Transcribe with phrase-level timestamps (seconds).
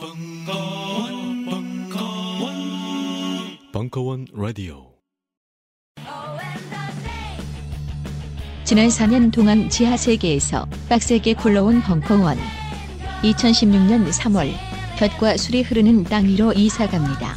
[0.00, 2.54] 벙커원, 벙커원,
[3.70, 4.94] 벙커원 라디오.
[8.64, 12.38] 지난 4년 동안 지하 세계에서 빡세게 굴러온 벙커원.
[13.22, 14.50] 2016년 3월
[14.98, 17.36] 볕과 술이 흐르는 땅 위로 이사 갑니다.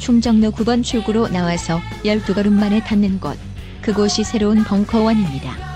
[0.00, 3.38] 충정로 9번 출구로 나와서 12걸음 만에 닿는 곳.
[3.80, 5.75] 그곳이 새로운 벙커원입니다.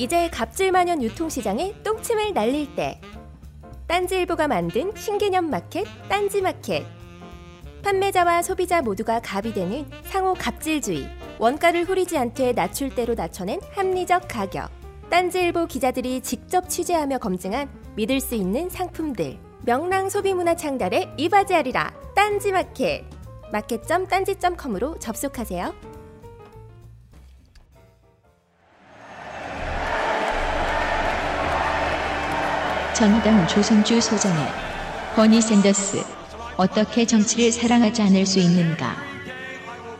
[0.00, 2.98] 이제 갑질만연 유통시장에 똥침을 날릴 때.
[3.86, 6.86] 딴지일보가 만든 신개념 마켓 딴지마켓.
[7.84, 11.06] 판매자와 소비자 모두가 갑이 되는 상호 갑질주의.
[11.38, 14.70] 원가를 후리지 않되 낮출 대로 낮춰낸 합리적 가격.
[15.10, 19.36] 딴지일보 기자들이 직접 취재하며 검증한 믿을 수 있는 상품들.
[19.66, 21.92] 명랑 소비문화 창달에 이바지하리라.
[22.16, 23.04] 딴지마켓.
[23.52, 25.89] 마켓.딴지.com으로 접속하세요.
[33.00, 34.46] 전당 조선주 소장의
[35.16, 36.04] 버니 샌더스
[36.58, 38.94] 어떻게 정치를 사랑하지 않을 수 있는가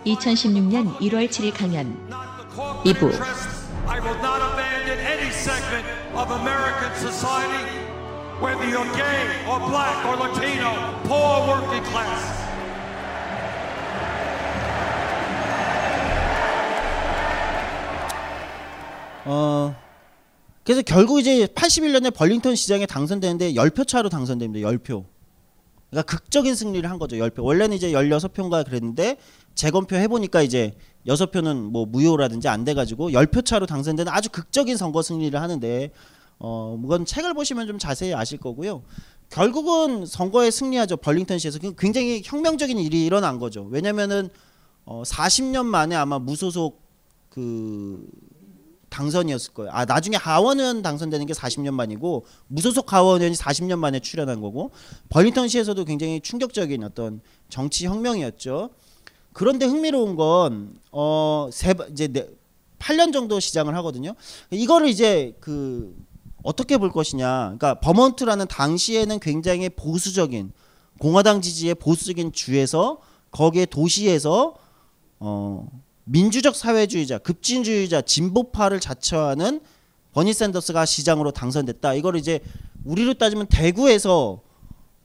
[0.05, 1.97] 2016년 1월 7일 강연
[2.84, 3.11] 2부
[3.89, 7.65] I will not abandon any segment of American society,
[8.39, 12.37] whether you're gay or black or Latino, poor or working class.
[19.25, 19.75] 어
[20.64, 24.69] 그래서 결국 이제 81년에 벌링턴 시장에 당선되는데 10표 차로 당선됩니다.
[24.69, 25.05] 10표.
[25.91, 27.16] 그러니까 극적인 승리를 한 거죠.
[27.16, 27.42] 10표.
[27.42, 29.16] 원래는 이제 16표인가 그랬는데
[29.55, 30.75] 재검표 해 보니까 이제
[31.06, 35.91] 6표는 뭐 무효라든지 안 돼 가지고 10표 차로 당선되는 아주 극적인 선거 승리를 하는데
[36.38, 38.82] 어 이건 책을 보시면 좀 자세히 아실 거고요.
[39.31, 40.98] 결국은 선거에 승리하죠.
[40.98, 43.66] 벌링턴 시에서 굉장히 혁명적인 일이 일어난 거죠.
[43.71, 44.28] 왜냐면은
[44.84, 46.81] 어 40년 만에 아마 무소속
[47.31, 48.06] 그
[48.91, 49.71] 당선이었을 거예요.
[49.73, 54.73] 아 나중에 하원은 당선되는 게 40년 만이고 무소속 하원 의원이 40년 만에 출현한 거고
[55.09, 58.71] 벌링턴시에서도 굉장히 충격적인 어떤 정치 혁명이었죠.
[59.33, 62.28] 그런데 흥미로운 건 어 이제 네,
[62.78, 64.15] 8년 정도 시장을 하거든요.
[64.51, 65.95] 이거를 이제 그
[66.43, 67.57] 어떻게 볼 것이냐.
[67.59, 70.53] 그러니까 버먼트라는 당시에는 굉장히 보수적인
[70.99, 72.99] 공화당 지지의 보수적인 주에서
[73.31, 74.55] 거기에 도시에서
[75.21, 75.69] 어
[76.10, 79.60] 민주적 사회주의자, 급진주의자, 진보파를 자처하는
[80.12, 81.94] 버니 샌더스가 시장으로 당선됐다.
[81.94, 82.41] 이걸 이제
[82.84, 84.41] 우리로 따지면 대구에서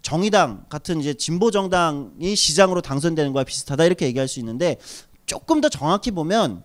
[0.01, 4.77] 정의당 같은 이제 진보 정당이 시장으로 당선되는 거와 비슷하다 이렇게 얘기할 수 있는데
[5.25, 6.63] 조금 더 정확히 보면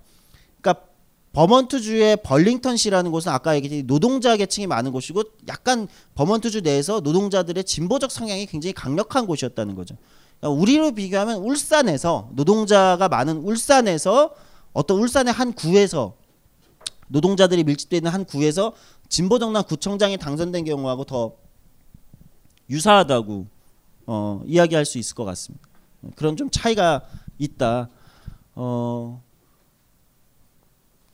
[0.60, 0.86] 그러니까
[1.32, 8.46] 버먼트주의 벌링턴시라는 곳은 아까 얘기했듯이 노동자 계층이 많은 곳이고 약간 버먼트주 내에서 노동자들의 진보적 성향이
[8.46, 9.96] 굉장히 강력한 곳이었다는 거죠.
[10.48, 14.34] 우리로 비교하면 울산에서 노동자가 많은 울산에서
[14.72, 16.16] 어떤 울산의 한 구에서
[17.08, 18.72] 노동자들이 밀집되어 있는 한 구에서
[19.08, 21.32] 진보정당 구청장이 당선된 경우하고 더
[22.70, 23.46] 유사하다고
[24.06, 25.68] 어, 이야기할 수 있을 것 같습니다.
[26.16, 27.02] 그런 좀 차이가
[27.38, 27.88] 있다.
[28.54, 29.22] 어,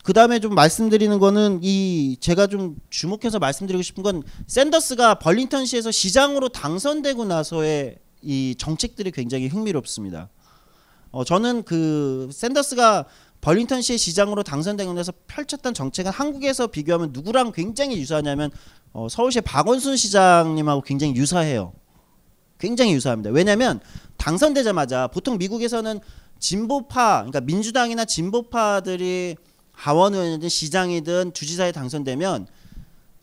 [0.05, 6.49] 그 다음에 좀 말씀드리는 거는 이 제가 좀 주목해서 말씀드리고 싶은 건 샌더스가 벌링턴시에서 시장으로
[6.51, 10.29] 당선되고 나서의 이 정책들이 굉장히 흥미롭습니다.
[11.11, 13.07] 어, 저는 그 샌더스가
[13.41, 18.51] 벌링턴시의 시장으로 당선되고 나서 펼쳤던 정책은 한국에서 비교하면 누구랑 굉장히 유사하냐면
[18.93, 21.73] 어, 서울시 박원순 시장님하고 굉장히 유사해요.
[22.59, 23.31] 굉장히 유사합니다.
[23.31, 23.81] 왜냐하면
[24.17, 26.01] 당선되자마자 보통 미국에서는
[26.39, 29.37] 진보파, 그러니까 민주당이나 진보파들이
[29.73, 32.47] 하원 의원이든 시장이든 주지사에 당선되면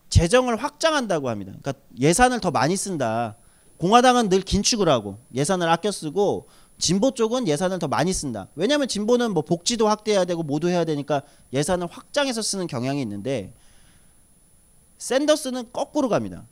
[0.10, 1.52] 재정을 확장한다고 합니다.
[1.60, 3.36] 그러니까 예산을 더 많이 쓴다.
[3.84, 6.48] 공화당은 늘 긴축을 하고 예산을 아껴 쓰고
[6.78, 8.48] 진보 쪽은 예산을 더 많이 쓴다.
[8.56, 11.22] 왜냐하면 진보는 뭐 복지도 확대해야 되고 모두 해야 되니까
[11.52, 13.52] 예산을 확장해서 쓰는 경향이 있는데
[15.00, 16.46] 샌더스는 거꾸로 갑니다.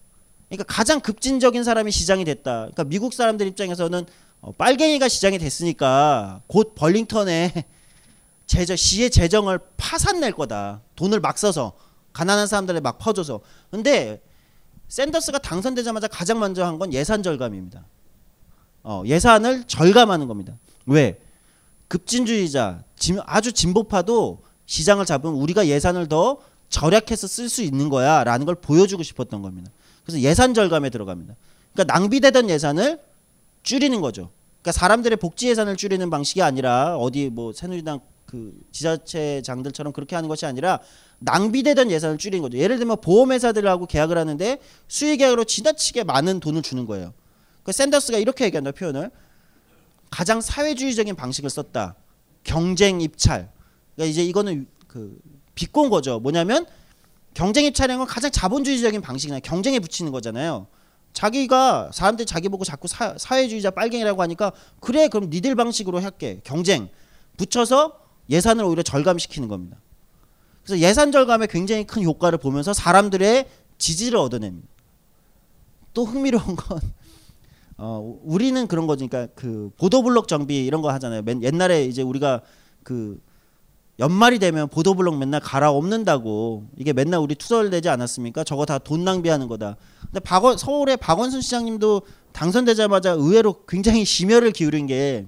[0.49, 2.63] 그러니까 가장 급진적인 사람이 시장이 됐다.
[2.63, 4.05] 그러니까 미국 사람들 입장에서는
[4.41, 7.63] 어, 빨갱이가 시장이 됐으니까 곧 벌링턴에
[8.45, 10.81] 재정 시의 재정을 파산낼 거다.
[10.97, 11.71] 돈을 막 써서
[12.11, 13.39] 가난한 사람들에 막 퍼줘서.
[13.69, 14.21] 근데
[14.91, 17.85] 샌더스가 당선되자마자 가장 먼저 한 건 예산 절감입니다.
[18.83, 20.53] 어, 예산을 절감하는 겁니다.
[20.85, 21.19] 왜?
[21.87, 22.83] 급진주의자,
[23.25, 26.39] 아주 진보파도 시장을 잡으면 우리가 예산을 더
[26.69, 29.69] 절약해서 쓸 수 있는 거야 라는 걸 보여주고 싶었던 겁니다.
[30.03, 31.35] 그래서 예산 절감에 들어갑니다.
[31.73, 32.99] 그러니까 낭비되던 예산을
[33.63, 34.29] 줄이는 거죠.
[34.61, 37.99] 그러니까 사람들의 복지 예산을 줄이는 방식이 아니라 어디 뭐 새누리당
[38.31, 40.79] 그 지자체장들처럼 그렇게 하는 것이 아니라
[41.19, 42.57] 낭비되던 예산을 줄이는 거죠.
[42.57, 44.57] 예를 들면 보험회사들하고 계약을 하는데
[44.87, 47.13] 수의계약으로 지나치게 많은 돈을 주는 거예요.
[47.63, 49.11] 그 샌더스가 이렇게 얘기한다 표현을
[50.09, 51.95] 가장 사회주의적인 방식을 썼다.
[52.45, 53.51] 경쟁 입찰.
[53.95, 55.19] 그러니까 이제 이거는 그
[55.53, 56.21] 비꼰 거죠.
[56.21, 56.65] 뭐냐면
[57.33, 60.67] 경쟁 입찰이라는 건 가장 자본주의적인 방식이나 경쟁에 붙이는 거잖아요.
[61.11, 66.87] 자기가 사람들이 자기 보고 자꾸 사, 사회주의자 빨갱이라고 하니까 그래 그럼 니들 방식으로 할게 경쟁
[67.35, 68.00] 붙여서
[68.31, 69.77] 예산을 오히려 절감시키는 겁니다.
[70.63, 73.47] 그래서 예산 절감에 굉장히 큰 효과를 보면서 사람들의
[73.77, 74.67] 지지를 얻어냅니다.
[75.93, 76.79] 또 흥미로운 건
[77.77, 79.07] 어, 우리는 그런 거지.
[79.07, 81.23] 그러니까 그 보도블록 정비 이런 거 하잖아요.
[81.23, 82.41] 맨, 옛날에 이제 우리가
[82.83, 83.19] 그
[83.99, 88.43] 연말이 되면 보도블록 맨날 갈아엎는다고 이게 맨날 우리 투덜대지 않았습니까?
[88.43, 89.77] 저거 다 돈 낭비하는 거다.
[90.01, 95.27] 근데 박원, 서울의 박원순 시장님도 당선되자마자 의외로 굉장히 심혈을 기울인 게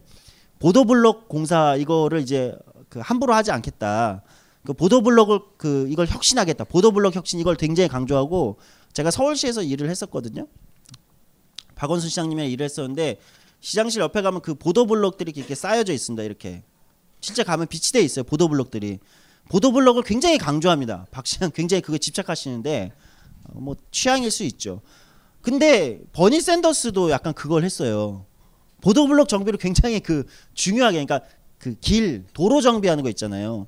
[0.60, 2.56] 보도블록 공사 이거를 이제
[2.94, 4.22] 그 함부로 하지 않겠다.
[4.64, 6.66] 그 보도블록을 그 이걸 혁신하겠다.
[6.66, 8.60] 보도블록 혁신 이걸 굉장히 강조하고
[8.94, 10.46] 제가 서울시에서 일을 했었거든요.
[11.74, 13.20] 박원순 시장님이랑 일을 했었는데
[13.62, 16.22] 시장실 옆에 가면 그 보도블록들이 이렇게 쌓여져 있습니다.
[16.22, 16.62] 이렇게
[17.20, 18.24] 실제 가면 비치돼 있어요.
[18.26, 19.00] 보도블록들이
[19.50, 21.08] 보도블록을 굉장히 강조합니다.
[21.10, 22.92] 박 시장 굉장히 그거 집착하시는데
[23.46, 24.82] 어, 뭐 취향일 수 있죠.
[25.42, 28.28] 근데 버니 샌더스도 약간 그걸 했어요.
[28.82, 31.28] 보도블록 정비를 굉장히 그 중요하게 그러니까
[31.64, 33.68] 그 길 도로 정비하는 거 있잖아요.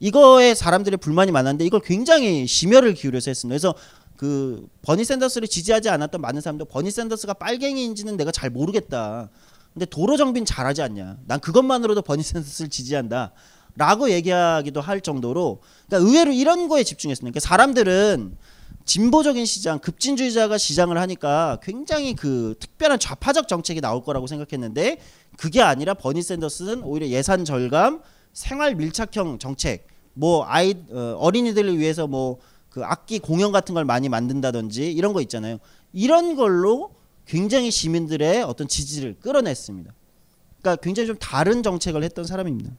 [0.00, 3.54] 이거에 사람들의 불만이 많았는데 이걸 굉장히 심혈을 기울여서 했습니다.
[3.54, 3.74] 그래서
[4.16, 9.28] 그 버니 샌더스를 지지하지 않았던 많은 사람들 버니 샌더스가 빨갱이인지는 내가 잘 모르겠다.
[9.72, 11.18] 근데 도로 정비는 잘하지 않냐.
[11.26, 13.32] 난 그것만으로도 버니 샌더스를 지지한다.
[13.76, 17.30] 라고 얘기하기도 할 정도로 그러니까 의외로 이런 거에 집중했습니다.
[17.32, 18.36] 그러니까 사람들은
[18.86, 24.98] 진보적인 시장, 급진주의자가 시장을 하니까 굉장히 그 특별한 좌파적 정책이 나올 거라고 생각했는데
[25.36, 28.00] 그게 아니라 버니 샌더스는 오히려 예산 절감,
[28.32, 32.38] 생활 밀착형 정책, 뭐 아이 어, 어린이들을 위해서 뭐
[32.76, 35.56] 그 악기 공연 같은 걸 많이 만든다든지 이런 거 있잖아요.
[35.94, 36.94] 이런 걸로
[37.24, 39.94] 굉장히 시민들의 어떤 지지를 끌어냈습니다.
[40.60, 42.70] 그러니까 굉장히 좀 다른 정책을 했던 사람입니다.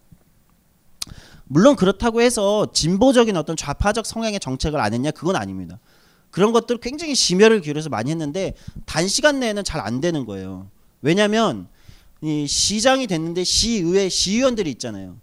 [1.45, 5.79] 물론 그렇다고 해서 진보적인 어떤 좌파적 성향의 정책을 안 했냐 그건 아닙니다.
[6.31, 8.53] 그런 것들 굉장히 심혈을 기울여서 많이 했는데
[8.85, 10.69] 단시간 내에는 잘 안 되는 거예요.
[11.01, 11.67] 왜냐하면
[12.21, 15.17] 이 시장이 됐는데 시의회 시의원들이 있잖아요.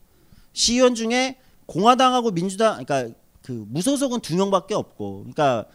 [0.52, 1.36] 시의원 중에
[1.66, 5.66] 공화당하고 민주당 그러니까 그 무소속은 두 명밖에 없고 그러니까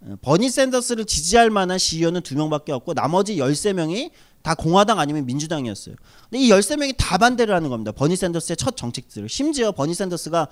[0.00, 4.10] 어, 버니 샌더스를 지지할 만한 시의원은 두 명밖에 없고 나머지 13명이
[4.42, 5.96] 다 공화당 아니면 민주당이었어요.
[6.30, 7.90] 근데 이 13명이 다 반대를 하는 겁니다.
[7.92, 9.28] 버니 샌더스의 첫 정책들을.
[9.28, 10.48] 심지어 버니 샌더스가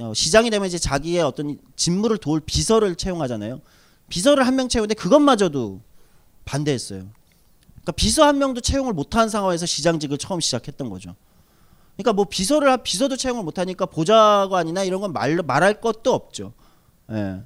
[0.00, 3.60] 어, 시장이 되면 이제 자기의 어떤 직무를 도울 비서를 채용하잖아요.
[4.08, 5.80] 비서를 한 명 채우는데 그것마저도
[6.44, 7.00] 반대했어요.
[7.74, 11.14] 그러니까 비서 한 명도 채용을 못한 상황에서 시장직을 처음 시작했던 거죠.
[11.96, 16.52] 그러니까 뭐 비서를 비서도 채용을 못하니까 보좌관이나 이런 건 말, 말할 것도 없죠.
[17.10, 17.42] 예.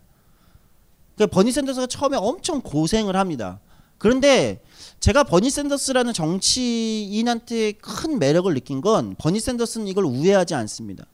[1.16, 3.60] 그러니까 버니 샌더스가 처음에 엄청 고생을 합니다.
[3.98, 4.62] 그런데
[4.98, 11.04] 제가 버니 샌더스라는 정치인한테 큰 매력을 느낀 건 버니 샌더스는 이걸 우회하지 않습니다.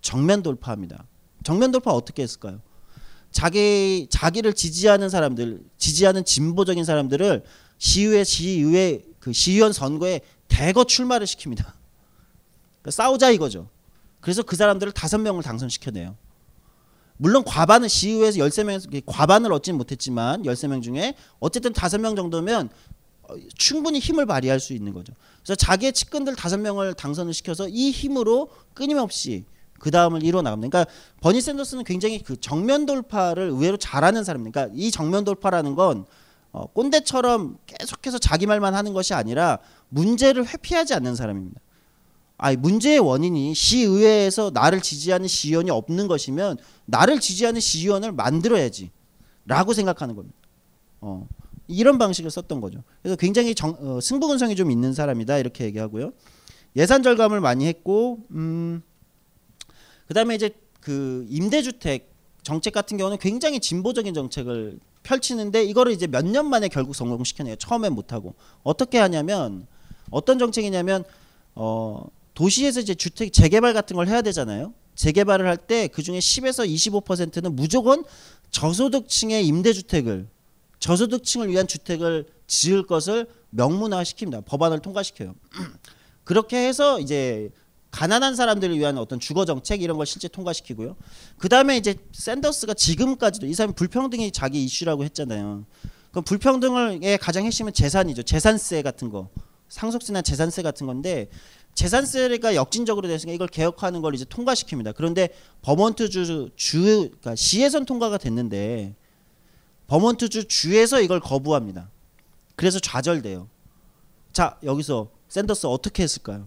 [0.00, 1.04] 정면 돌파합니다.
[1.44, 2.60] 정면 돌파 어떻게 했을까요?
[3.36, 7.44] 자기 자기를 지지하는 사람들, 지지하는 진보적인 사람들을
[7.76, 11.58] 시의회 시의회 그 시의원 선거에 대거 출마를 시킵니다.
[11.58, 13.68] 그러니까 싸우자 이거죠.
[14.20, 16.16] 그래서 그 사람들을 다섯 명을 당선시켜내요.
[17.18, 22.70] 물론 과반은 시의회에서 13명 과반을 얻지는 못했지만 13명 중에 어쨌든 다섯 명 정도면
[23.24, 25.12] 어, 충분히 힘을 발휘할 수 있는 거죠.
[25.42, 29.44] 그래서 자기의 측근들 다섯 명을 당선을 시켜서 이 힘으로 끊임없이
[29.78, 30.70] 그 다음을 이뤄 나갑니다.
[30.70, 34.60] 그러니까 버니 샌더스는 굉장히 그 정면 돌파를 의외로 잘하는 사람입니다.
[34.60, 36.06] 그러니까 이 정면 돌파라는 건
[36.52, 41.60] 어, 꼰대처럼 계속해서 자기 말만 하는 것이 아니라 문제를 회피하지 않는 사람입니다.
[42.38, 48.90] 아니 문제의 원인이 시의회에서 나를 지지하는 시의원이 없는 것이면 나를 지지하는 시의원을 만들어야지
[49.46, 50.36] 라고 생각하는 겁니다.
[51.00, 51.26] 어,
[51.68, 52.82] 이런 방식을 썼던 거죠.
[53.02, 56.12] 그래서 굉장히 정, 어, 승부근성이 좀 있는 사람이다 이렇게 얘기하고요.
[56.76, 58.82] 예산 절감을 많이 했고 음,
[60.08, 66.48] 그다음에 이제 그 임대주택 정책 같은 경우는 굉장히 진보적인 정책을 펼치는데 이거를 이제 몇 년
[66.48, 67.56] 만에 결국 성공시켜내요.
[67.56, 69.66] 처음엔 못하고 어떻게 하냐면
[70.10, 71.04] 어떤 정책이냐면
[71.54, 74.72] 어 도시에서 이제 주택 재개발 같은 걸 해야 되잖아요.
[74.94, 76.66] 재개발을 할 때 그 중에 10에서
[77.02, 78.04] 25%는 무조건
[78.50, 80.28] 저소득층의 임대주택을
[80.78, 84.44] 저소득층을 위한 주택을 지을 것을 명문화 시킵니다.
[84.44, 85.34] 법안을 통과시켜요.
[86.24, 87.50] 그렇게 해서 이제
[87.96, 90.96] 가난한 사람들을 위한 어떤 주거 정책 이런 걸 실제 통과시키고요.
[91.38, 95.64] 그 다음에 이제 샌더스가 지금까지도 이 사람이 불평등이 자기 이슈라고 했잖아요.
[96.12, 98.22] 그 불평등의 가장 핵심은 재산이죠.
[98.22, 99.30] 재산세 같은 거,
[99.70, 101.30] 상속세나 재산세 같은 건데
[101.72, 104.92] 재산세가 역진적으로 됐으니까 이걸 개혁하는 걸 이제 통과시킵니다.
[104.94, 105.30] 그런데
[105.62, 108.94] 버몬트주 주 그러니까 시에선 통과가 됐는데
[109.86, 111.90] 버몬트주 주에서 이걸 거부합니다.
[112.56, 113.48] 그래서 좌절돼요.
[114.34, 116.46] 자 여기서 샌더스 어떻게 했을까요?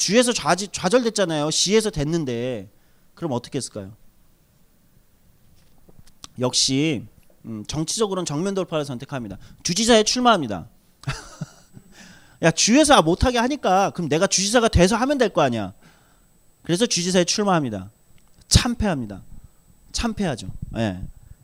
[0.00, 1.50] 주에서 좌지, 좌절됐잖아요.
[1.50, 2.70] 시에서 됐는데
[3.14, 3.92] 그럼 어떻게 했을까요?
[6.38, 7.04] 역시
[7.44, 9.36] 음, 정치적으로는 정면 돌파를 선택합니다.
[9.62, 10.68] 주지사에 출마합니다.
[12.42, 15.74] 야 주에서 못하게 하니까 그럼 내가 주지사가 돼서 하면 될 거 아니야.
[16.62, 17.90] 그래서 주지사에 출마합니다.
[18.48, 19.22] 참패합니다.
[19.92, 20.48] 참패하죠.
[20.78, 21.02] 예.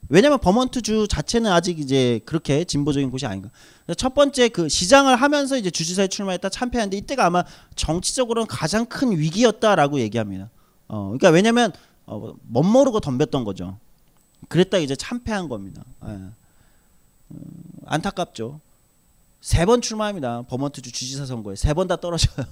[0.09, 3.51] 왜냐면 버몬트 주 자체는 아직 이제 그렇게 진보적인 곳이 아닌가.
[3.97, 7.45] 첫 번째 그 시장을 하면서 이제 주지사에 출마했다 참패하는데 이때가 아마
[7.75, 10.51] 정치적으로는 가장 큰 위기였다라고 얘기합니다.
[10.89, 11.73] 어, 그러니까 왜냐면
[12.07, 13.79] 어, 멋 모르고 덤볐던 거죠.
[14.49, 15.83] 그랬다 이제 참패한 겁니다.
[16.07, 16.11] 예.
[16.11, 16.33] 음,
[17.87, 18.61] 안타깝죠.
[19.41, 20.43] 세 번 출마합니다.
[20.43, 22.47] 버먼트주 주지사 선거에 세 번 다 떨어져요.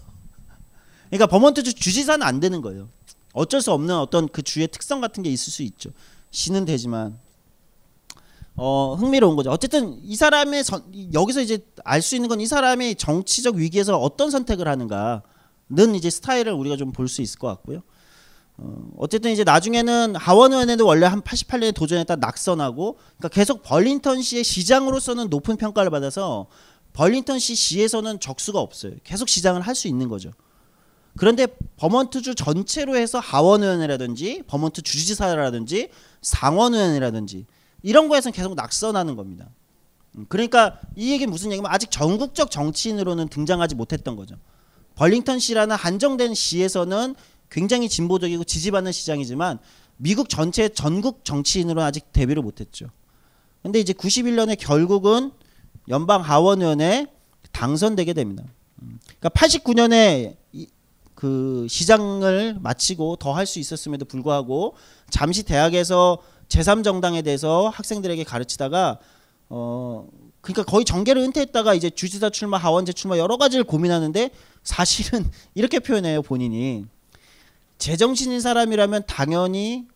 [1.10, 2.88] 그러니까 버먼트주 주지사는 안 되는 거예요.
[3.32, 5.90] 어쩔 수 없는 어떤 그 주의 특성 같은 게 있을 수 있죠.
[6.30, 7.18] 시는 되지만
[8.56, 9.50] 어 흥미로운 거죠.
[9.50, 14.30] 어쨌든 이 사람의 선, 여기서 이제 알 수 있는 건 이 사람이 정치적 위기에서 어떤
[14.30, 15.22] 선택을 하는가는
[15.96, 17.82] 이제 스타일을 우리가 좀 볼 수 있을 것 같고요.
[18.56, 24.44] 어, 어쨌든 이제 나중에는 하원 의원에도 원래 한 88년에 도전했다 낙선하고 그러니까 계속 벌링턴 시의
[24.44, 26.46] 시장으로서는 높은 평가를 받아서
[26.92, 28.92] 벌링턴 시 시에서는 적수가 없어요.
[29.02, 30.30] 계속 시장을 할 수 있는 거죠.
[31.16, 35.88] 그런데 버몬트주 전체로 해서 하원 의원이라든지 버몬트 주지사라든지
[36.22, 37.46] 상원 의원이라든지
[37.84, 39.50] 이런 거에서는 계속 낙선하는 겁니다.
[40.16, 44.36] 음, 그러니까 이 얘기 무슨 얘기냐면 아직 전국적 정치인으로는 등장하지 못했던 거죠.
[44.94, 47.14] 벌링턴 시라는 한정된 시에서는
[47.50, 49.58] 굉장히 진보적이고 지지받는 시장이지만
[49.98, 52.86] 미국 전체 전국 정치인으로는 아직 데뷔를 못했죠.
[53.62, 55.30] 근데 이제 91년에 결국은
[55.88, 57.08] 연방 하원의원에
[57.52, 58.44] 당선되게 됩니다.
[58.82, 60.36] 음, 그러니까 89년에
[61.14, 64.74] 그 시장을 마치고 더 할 수 있었음에도 불구하고
[65.10, 68.98] 잠시 대학에서 제3정당에 대해서 학생들에게 가르치다가
[69.48, 70.06] 어
[70.40, 74.30] 그러니까 거의 정계를 은퇴했다가 이제 주지사 출마, 하원제 출마 여러 가지를 고민하는데
[74.62, 75.24] 사실은
[75.54, 76.84] 이렇게 표현해요 본인이
[77.78, 79.86] 제정신인 사람이라면 당연히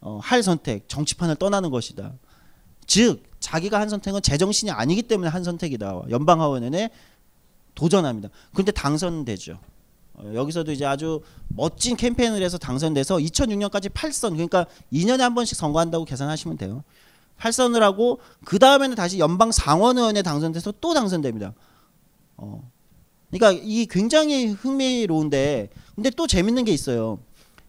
[0.00, 2.14] 어, 할 선택 정치판을 떠나는 것이다.
[2.86, 6.02] 즉 자기가 한 선택은 제정신이 아니기 때문에 한 선택이다.
[6.10, 6.90] 연방 하원에
[7.74, 8.30] 도전합니다.
[8.52, 9.58] 그런데 당선되죠.
[10.20, 16.04] 어, 여기서도 이제 아주 멋진 캠페인을 해서 당선돼서 2006년까지 8선 그러니까 2년에 한 번씩 선거한다고
[16.04, 16.84] 계산하시면 돼요.
[17.38, 21.54] 8선을 하고 그 다음에는 다시 연방 상원의원에 당선돼서 또 당선됩니다.
[22.36, 22.70] 어.
[23.30, 27.18] 그러니까 이 굉장히 흥미로운데 근데 또 재밌는 게 있어요.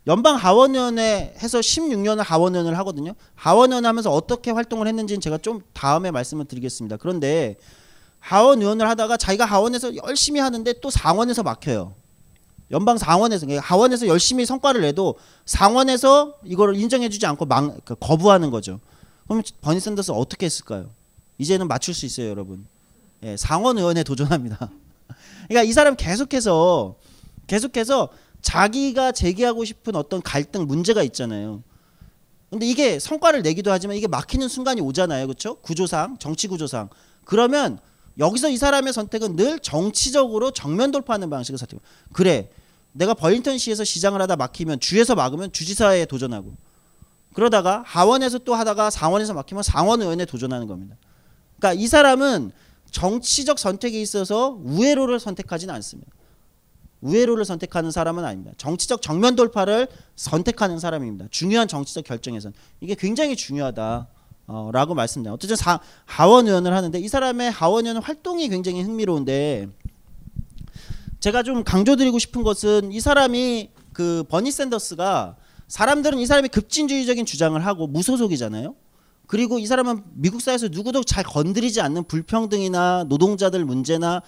[0.08, 3.14] 연방 하원의원에 해서 16년을 하원의원을 하거든요.
[3.36, 6.98] 하원의원 하면서 어떻게 활동을 했는지는 제가 좀 다음에 말씀을 드리겠습니다.
[6.98, 7.56] 그런데
[8.20, 11.94] 하원의원을 하다가 자기가 하원에서 열심히 하는데 또 상원에서 막혀요.
[12.72, 18.80] 연방 상원에서 그러니까 하원에서 열심히 성과를 내도 상원에서 이거를 인정해주지 않고 망, 그러니까 거부하는 거죠.
[19.28, 20.90] 그럼 버니 샌더스 어떻게 했을까요?
[21.38, 22.66] 이제는 맞출 수 있어요, 여러분.
[23.24, 24.70] 예, 상원 의원에 도전합니다.
[25.48, 26.96] 그러니까 이 사람 계속해서
[27.48, 28.10] 계속해서
[28.42, 31.62] 자기가 제기하고 싶은 어떤 갈등 문제가 있잖아요.
[32.50, 35.28] 근데 이게 성과를 내기도 하지만 이게 막히는 순간이 오잖아요.
[35.28, 35.56] 그렇죠?
[35.56, 36.90] 구조상, 정치 구조상.
[37.24, 37.80] 그러면
[38.20, 41.80] 여기서 이 사람의 선택은 늘 정치적으로 정면 돌파하는 방식을 선택.
[42.12, 42.50] 그래.
[42.94, 46.56] 내가 버링턴 시에서 시장을 하다 막히면 주에서 막으면 주지사에 도전하고
[47.34, 50.98] 그러다가 하원에서 또 하다가 상원에서 막히면 상원 의원에 도전하는 겁니다.
[51.58, 52.52] 그러니까 이 사람은
[52.90, 56.12] 정치적 선택에 있어서 우회로를 선택하지는 않습니다.
[57.00, 58.54] 우회로를 선택하는 사람은 아닙니다.
[58.58, 61.28] 정치적 정면 돌파를 선택하는 사람입니다.
[61.32, 64.08] 중요한 정치적 결정에선 이게 굉장히 중요하다.
[64.48, 65.36] 어, 라고 말씀드려요.
[65.36, 69.70] 어쨌든 사, 하원 의원을 하는데 이 사람의 하원 의원 활동이 굉장히 흥미로운데
[71.22, 75.38] 제가 좀 강조드리고 싶은 것은 이 사람이 그 버니 샌더스가
[75.68, 78.76] 사람들은 이 사람이 급진주의적인 주장을 하고 무소속이잖아요.
[79.28, 84.24] 그리고 이 사람은 미국 사회에서 누구도 잘 건드리지 않는 불평등이나 노동자들 문제나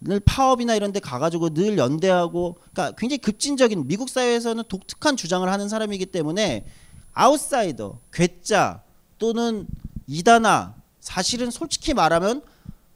[0.00, 5.68] 늘 파업이나 이런 데 가가지고 늘 연대하고 그러니까 굉장히 급진적인 미국 사회에서는 독특한 주장을 하는
[5.68, 6.64] 사람이기 때문에
[7.12, 8.82] 아웃사이더, 괴짜
[9.18, 9.66] 또는
[10.06, 12.40] 이다나 사실은 솔직히 말하면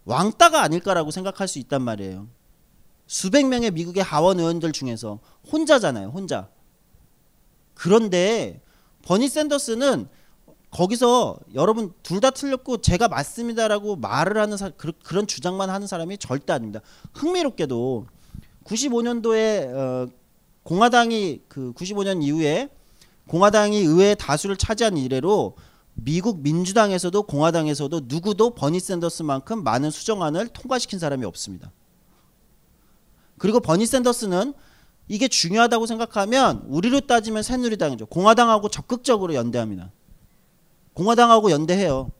[0.05, 2.29] 왕따가 아닐까라고 생각할 수 있단 말이에요.
[3.07, 5.21] 수백 명의 미국의 하원 의원들 중에서
[5.51, 6.09] 혼자잖아요.
[6.09, 6.49] 혼자.
[7.75, 8.63] 그런데
[9.03, 10.09] 버니 샌더스는
[10.71, 16.19] 거기서 여러분 둘 다 틀렸고 제가 맞습니다라고 말을 하는 사, 그, 런 주장만 하는 사람이
[16.19, 16.81] 절대 아닙니다.
[17.13, 18.07] 흥미롭게도
[18.65, 20.07] 95년도에 어,
[20.65, 22.71] 공화당이 그 95년 이후에
[23.29, 25.57] 공화당이 의회 다수를 차지한 이래로
[25.95, 31.71] 미국 민주당에서도 공화당에서도 누구도 버니 샌더스만큼 많은 수정안을 통과시킨 사람이 없습니다.
[33.39, 34.55] 그리고 버니 샌더스는
[35.09, 38.07] 이게 중요하다고 생각하면 우리로 따지면 새누리당이죠.
[38.07, 39.91] 공화당하고 적극적으로 연대합니다.
[40.95, 42.11] 공화당하고 연대해요.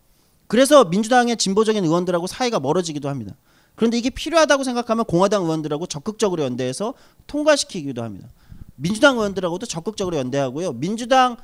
[0.47, 3.35] 그래서 민주당의 진보적인 의원들하고 사이가 멀어지기도 합니다.
[3.75, 6.95] 그런데 이게 필요하다고 생각하면 공화당 의원들하고 적극적으로 연대해서
[7.27, 8.29] 통과시키기도 합니다.
[8.77, 10.75] 민주당 의원들하고도 적극적으로 연대하고요.
[10.75, 11.37] 민주당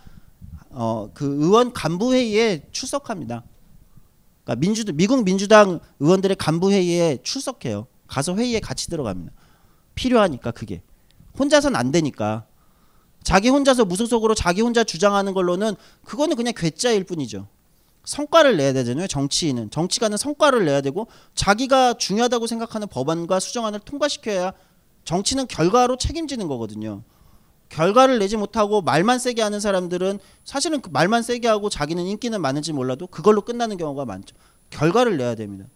[0.70, 3.42] 어, 그 의원 간부 회의에 출석합니다.
[4.44, 7.86] 그러니까 민주 미국 민주당 의원들의 간부 회의에 출석해요.
[8.06, 9.32] 가서 회의에 같이 들어갑니다.
[9.94, 10.82] 필요하니까 그게
[11.38, 12.46] 혼자선 안 되니까
[13.22, 17.48] 자기 혼자서 무소속으로 자기 혼자 주장하는 걸로는 그거는 그냥 괴짜일 뿐이죠.
[18.04, 19.06] 성과를 내야 되잖아요.
[19.06, 24.52] 정치인은 정치가는 성과를 내야 되고 자기가 중요하다고 생각하는 법안과 수정안을 통과시켜야
[25.04, 27.02] 정치는 결과로 책임지는 거거든요.
[27.68, 32.72] 결과를 내지 못하고 말만 세게 하는 사람들은 사실은 그 말만 세게 하고 자기는 인기는 많은지
[32.72, 34.34] 몰라도 그걸로 끝나는 경우가 많죠.
[34.70, 35.66] 결과를 내야 됩니다.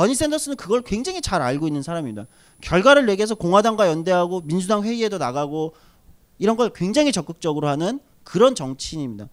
[0.00, 2.26] 버니 샌더스는 그걸 굉장히 잘 알고 있는 사람입니다.
[2.62, 5.74] 결과를 내기 위해서 공화당과 연대하고 민주당 회의에도 나가고
[6.38, 9.28] 이런 걸 굉장히 적극적으로 하는 그런 정치인입니다.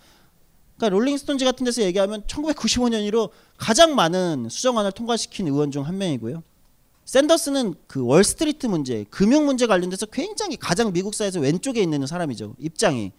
[0.75, 6.43] 그러니까 롤링스톤즈 같은 데서 얘기하면 1995년 이래로 가장 많은 수정안을 통과시킨 의원 중 한 명이고요.
[7.05, 12.55] 샌더스는 그 월스트리트 문제, 금융 문제 관련돼서 굉장히 가장 미국 사회에서 왼쪽에 있는 사람이죠.
[12.59, 13.13] 입장이.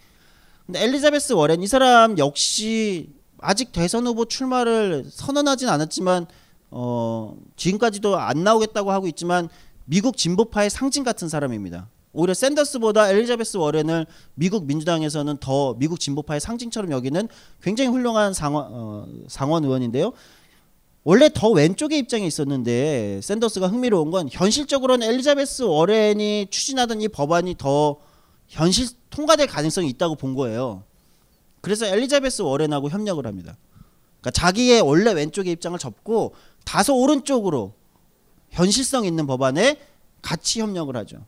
[0.67, 6.27] 근데 엘리자베스 워렌 이 사람 역시 아직 대선 후보 출마를 선언하진 않았지만
[6.71, 9.49] 어 지금까지도 안 나오겠다고 하고 있지만
[9.85, 11.89] 미국 진보파의 상징 같은 사람입니다.
[12.13, 17.29] 오히려 샌더스보다 엘리자베스 워렌을 미국 민주당에서는 더 미국 진보파의 상징처럼 여기는
[17.63, 20.13] 굉장히 훌륭한 상원, 어, 상원 의원인데요.
[21.05, 27.97] 원래 더 왼쪽의 입장에 있었는데 샌더스가 흥미로운 건 현실적으로는 엘리자베스 워렌이 추진하던 이 법안이 더
[28.49, 30.83] 현실 통과될 가능성이 있다고 본 거예요.
[31.61, 33.57] 그래서 엘리자베스 워렌하고 협력을 합니다.
[34.21, 36.35] 그러니까 자기의 원래 왼쪽의 입장을 접고
[36.65, 37.73] 다소 오른쪽으로
[38.51, 39.79] 현실성 있는 법안에
[40.23, 41.25] 같이 협력을 하죠.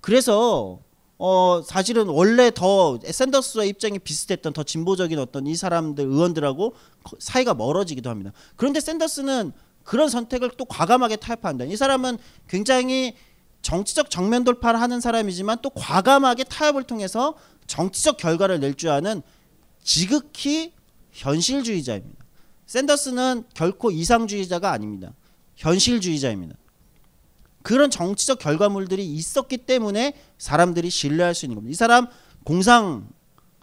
[0.00, 0.80] 그래서
[1.18, 6.74] 어 사실은 원래 더 샌더스와 입장이 비슷했던 더 진보적인 어떤 이 사람들 의원들하고
[7.18, 8.32] 사이가 멀어지기도 합니다.
[8.56, 11.64] 그런데 샌더스는 그런 선택을 또 과감하게 타협한다.
[11.64, 13.14] 이 사람은 굉장히
[13.62, 17.34] 정치적 정면 돌파를 하는 사람이지만 또 과감하게 타협을 통해서
[17.66, 19.22] 정치적 결과를 낼 줄 아는
[19.82, 20.72] 지극히
[21.18, 22.24] 현실주의자입니다.
[22.66, 25.12] 샌더스는 결코 이상주의자가 아닙니다.
[25.56, 26.54] 현실주의자입니다.
[27.62, 31.72] 그런 정치적 결과물들이 있었기 때문에 사람들이 신뢰할 수 있는 겁니다.
[31.72, 32.06] 이 사람
[32.44, 33.08] 공상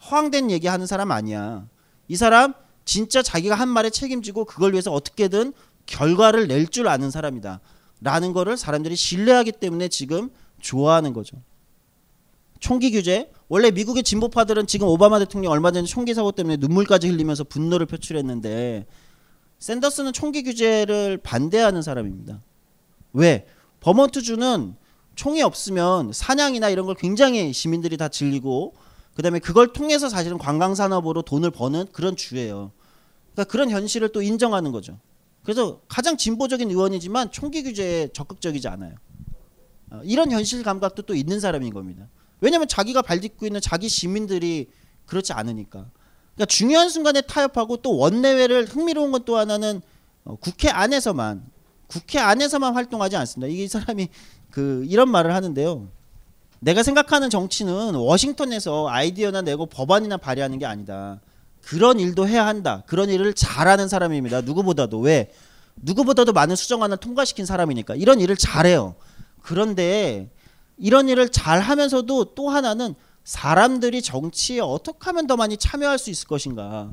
[0.09, 1.67] 허황된 얘기 하는 사람 아니야.
[2.07, 5.53] 이 사람 진짜 자기가 한 말에 책임지고 그걸 위해서 어떻게든
[5.85, 7.61] 결과를 낼 줄 아는 사람이다.
[8.01, 11.37] 라는 거를 사람들이 신뢰하기 때문에 지금 좋아하는 거죠.
[12.65, 17.43] 총기 규제 원래 미국의 진보파들은 지금 오바마 대통령 얼마 전에 총기 사고 때문에 눈물까지 흘리면서
[17.43, 18.87] 분노를 표출했는데
[19.59, 22.41] 샌더스는 총기 규제를 반대하는 사람입니다.
[23.13, 23.45] 왜?
[23.81, 24.75] 버먼트주는
[25.13, 28.73] 총이 없으면 사냥이나 이런 걸 굉장히 시민들이 다 즐기고
[29.13, 32.71] 그다음에 그걸 통해서 사실은 관광 산업으로 돈을 버는 그런 주예요.
[33.33, 34.97] 그러니까 그런 현실을 또 인정하는 거죠.
[35.43, 38.95] 그래서 가장 진보적인 의원이지만 총기 규제에 적극적이지 않아요.
[39.91, 42.09] 어, 이런 현실 감각도 또 있는 사람인 겁니다.
[42.41, 44.69] 왜냐하면 자기가 발딛고 있는 자기 시민들이
[45.05, 45.85] 그렇지 않으니까.
[46.35, 49.81] 그러니까 중요한 순간에 타협하고 또 원내외를 흥미로운 건 또 하나는
[50.23, 51.45] 어, 국회 안에서만
[51.87, 53.51] 국회 안에서만 활동하지 않습니다.
[53.53, 54.09] 이 사람이
[54.51, 55.87] 그 이런 말을 하는데요.
[56.59, 61.19] 내가 생각하는 정치는 워싱턴에서 아이디어나 내고 법안이나 발의하는 게 아니다.
[61.61, 62.83] 그런 일도 해야 한다.
[62.87, 64.41] 그런 일을 잘하는 사람입니다.
[64.41, 65.31] 누구보다도 왜?
[65.77, 68.95] 누구보다도 많은 수정안을 통과시킨 사람이니까 이런 일을 잘해요.
[69.41, 70.29] 그런데
[70.77, 76.27] 이런 일을 잘 하면서도 또 하나는 사람들이 정치에 어떻게 하면 더 많이 참여할 수 있을
[76.27, 76.91] 것인가.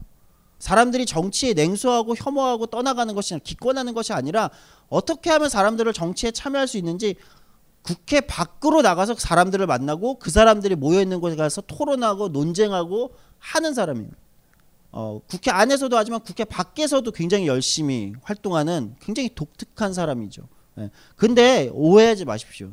[0.59, 4.51] 사람들이 정치에 냉소하고 혐오하고 떠나가는 것이 기권하는 것이 아니라
[4.89, 7.17] 어떻게 하면 사람들을 정치에 참여할 수 있는지
[7.83, 14.11] 국회 밖으로 나가서 사람들을 만나고 그 사람들이 모여 있는 곳에 가서 토론하고 논쟁하고 하는 사람이에요.
[14.93, 20.47] 어, 국회 안에서도 하지만 국회 밖에서도 굉장히 열심히 활동하는 굉장히 독특한 사람이죠.
[20.79, 20.91] 예.
[21.17, 22.73] 근데 오해하지 마십시오.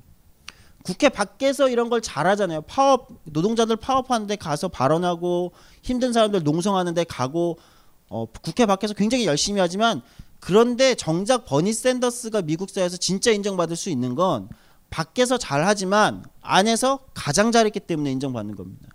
[0.90, 2.62] 국회 밖에서 이런 걸 잘하잖아요.
[2.62, 5.52] 파업 노동자들 파업하는데 가서 발언하고
[5.84, 7.60] 힘든 사람들 농성하는데 가고
[8.08, 10.02] 어, 국회 밖에서 굉장히 열심히 하지만
[10.40, 14.50] 그런데 정작 버니 샌더스가 미국 사회에서 진짜 인정받을 수 있는 건
[14.90, 18.90] 밖에서 잘하지만 안에서 가장 잘했기 때문에 인정받는 겁니다.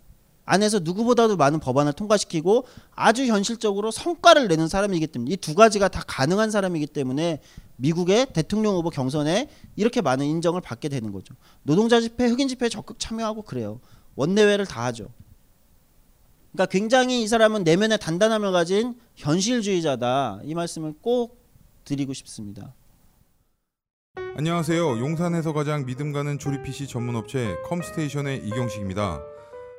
[0.44, 6.02] 안에서 누구보다도 많은 법안을 통과시키고 아주 현실적으로 성과를 내는 사람이기 때문에 이 두 가지가 다
[6.06, 7.40] 가능한 사람이기 때문에
[7.76, 11.34] 미국의 대통령 후보 경선에 이렇게 많은 인정을 받게 되는 거죠.
[11.62, 13.80] 노동자 집회, 흑인 집회에 적극 참여하고 그래요.
[14.16, 15.08] 원내외를 다 하죠.
[16.52, 20.40] 그러니까 굉장히 이 사람은 내면의 단단함을 가진 현실주의자다.
[20.44, 21.42] 이 말씀을 꼭
[21.84, 22.72] 드리고 싶습니다.
[24.36, 24.98] 안녕하세요.
[24.98, 29.20] 용산에서 가장 믿음 가는 조립 PC 전문 업체 컴스테이션의 이경식입니다.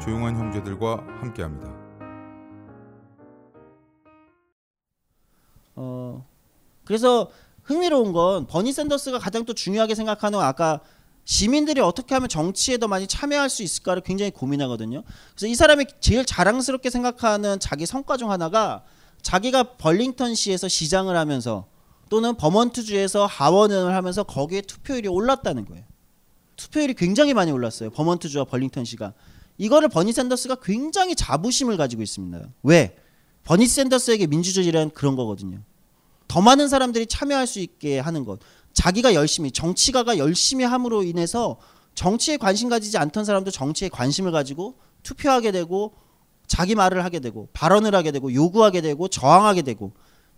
[0.00, 1.72] 조용한 형제들과 함께합니다.
[5.76, 6.26] 어
[6.84, 7.30] 그래서
[7.62, 10.80] 흥미로운 건 버니 샌더스가 가장 또 중요하게 생각하는 건 아까
[11.24, 15.04] 시민들이 어떻게 하면 정치에 더 많이 참여할 수 있을까를 굉장히 고민하거든요.
[15.34, 18.82] 그래서 이 사람이 제일 자랑스럽게 생각하는 자기 성과 중 하나가
[19.22, 21.66] 자기가 벌링턴시에서 시장을 하면서
[22.08, 25.84] 또는 버먼트주에서 하원을 하면서 거기에 투표율이 올랐다는 거예요.
[26.56, 27.90] 투표율이 굉장히 많이 올랐어요.
[27.90, 29.14] 버먼트주와 벌링턴시가.
[29.58, 32.48] 이거를 버니 샌더스가 굉장히 자부심을 가지고 있습니다.
[32.62, 32.96] 왜?
[33.44, 35.60] 버니 샌더스에게 민주주의란 그런 거거든요.
[36.28, 38.40] 더 많은 사람들이 참여할 수 있게 하는 것.
[38.72, 41.58] 자기가 열심히 정치가가 열심히 함으로 인해서
[41.94, 45.94] 정치에 관심 가지지 않던 사람도 정치에 관심을 가지고 투표하게 되고
[46.46, 49.92] 자기 말을 하게 되고 발언을 하게 되고 요구하게 되고 저항하게 되고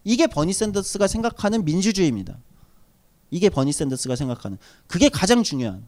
[0.04, 2.38] 이게 버니 샌더스가 생각하는 민주주의입니다.
[3.30, 5.86] 이게 버니 샌더스가 생각하는 그게 가장 중요한.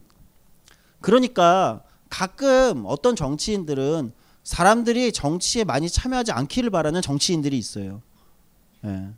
[1.01, 1.83] 그러니까
[2.15, 8.01] 가끔 어떤 정치인들은 사람들이 정치에 많이 참여하지 않기를 바라는 정치인들이 있어요.
[8.85, 9.09] 예.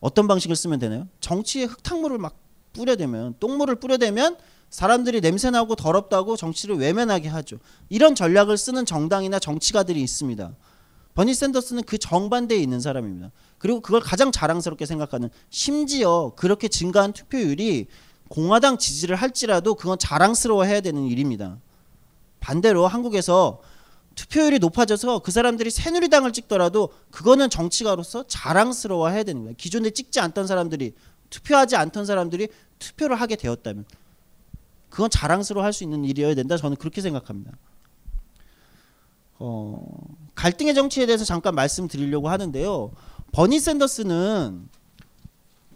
[0.00, 1.06] 어떤 방식을 쓰면 되나요?
[1.20, 2.34] 정치에 흙탕물을 막
[2.72, 4.38] 뿌려대면 똥물을 뿌려대면
[4.70, 7.58] 사람들이 냄새나고 더럽다고 정치를 외면하게 하죠.
[7.90, 10.56] 이런 전략을 쓰는 정당이나 정치가들이 있습니다.
[11.12, 13.32] 버니 샌더스는 그 정반대에 있는 사람입니다.
[13.58, 17.86] 그리고 그걸 가장 자랑스럽게 생각하는 심지어 그렇게 증가한 투표율이
[18.28, 21.58] 공화당 지지를 할지라도 그건 자랑스러워해야 되는 일입니다.
[22.44, 23.62] 반대로 한국에서
[24.16, 29.54] 투표율이 높아져서 그 사람들이 새누리당을 찍더라도 그거는 정치가로서 자랑스러워해야 거예요.
[29.56, 30.92] 기존에 찍지 않던 사람들이
[31.30, 33.86] 투표하지 않던 사람들이 투표를 하게 되었다면
[34.90, 36.58] 그건 자랑스러워할 수 있는 일이어야 된다.
[36.58, 37.52] 저는 그렇게 생각합니다.
[39.38, 39.82] 어,
[40.34, 42.92] 갈등의 정치에 대해서 잠깐 말씀드리려고 하는데요.
[43.32, 44.68] 버니 샌더스는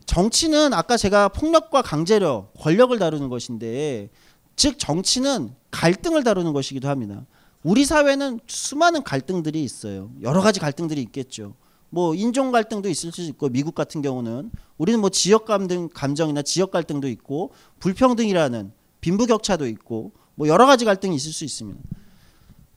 [0.05, 4.11] 정치는 아까 제가 폭력과 강제력, 권력을 다루는 것인데
[4.59, 7.25] 즉 정치는 갈등을 다루는 것이기도 합니다.
[7.63, 10.11] 우리 사회는 수많은 갈등들이 있어요.
[10.21, 11.55] 여러 가지 갈등들이 있겠죠.
[11.91, 16.73] 뭐 인종 갈등도 있을 수 있고 미국 같은 경우는 우리는 뭐 지역 감등 감정이나 지역
[16.73, 21.79] 갈등도 있고 불평등이라는 빈부격차도 있고 뭐 여러 가지 갈등이 있을 수 있습니다.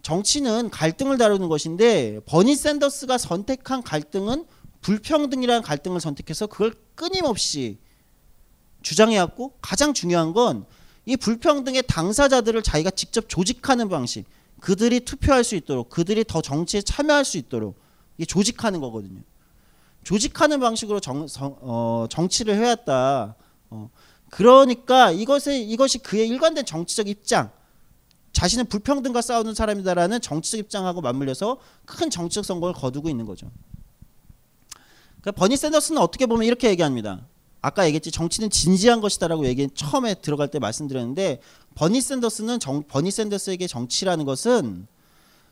[0.03, 4.45] 정치는 갈등을 다루는 것인데 버니 샌더스가 선택한 갈등은
[4.81, 7.79] 불평등이라는 갈등을 선택해서 그걸 끊임없이
[8.83, 10.65] 주장해왔고 가장 중요한 건
[11.05, 14.25] 이 불평등의 당사자들을 자기가 직접 조직하는 방식
[14.59, 17.79] 그들이 투표할 수 있도록 그들이 더 정치에 참여할 수 있도록
[18.17, 19.21] 이게 조직하는 거거든요.
[20.03, 23.35] 조직하는 방식으로 정, 어, 정치를 해왔다.
[23.71, 23.89] 어,
[24.29, 27.51] 그러니까 이것이 이것이 그의 일관된 정치적 입장,
[28.33, 33.51] 자신은 불평등과 싸우는 사람이다라는 정치적 입장하고 맞물려서 큰 정치적 성공을 거두고 있는 거죠.
[35.21, 37.27] 그러니까 버니 샌더스는 어떻게 보면 이렇게 얘기합니다.
[37.61, 41.41] 아까 얘기했지 정치는 진지한 것이다라고 얘기 처음에 들어갈 때 말씀드렸는데
[41.75, 44.87] 버니 샌더스는 정, 버니 샌더스에게 정치라는 것은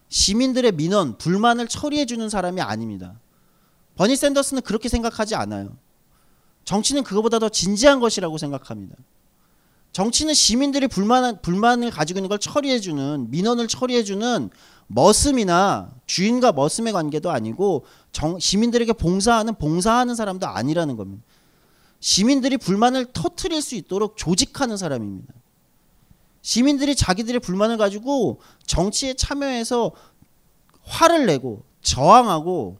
[0.09, 3.19] 시민들의 민원, 불만을 처리해 주는 사람이 아닙니다.
[3.95, 5.77] 버니 샌더스는 그렇게 생각하지 않아요.
[6.65, 8.95] 정치는 그거보다 더 진지한 것이라고 생각합니다.
[9.91, 14.49] 정치는 시민들이 불만 불만을 가지고 있는 걸 처리해 주는 민원을 처리해 주는
[14.87, 21.23] 머슴이나 주인과 머슴의 관계도 아니고 정, 시민들에게 봉사하는 봉사하는 사람도 아니라는 겁니다.
[21.99, 25.33] 시민들이 불만을 터트릴 수 있도록 조직하는 사람입니다.
[26.41, 29.91] 시민들이 자기들의 불만을 가지고 정치에 참여해서
[30.83, 32.79] 화를 내고 저항하고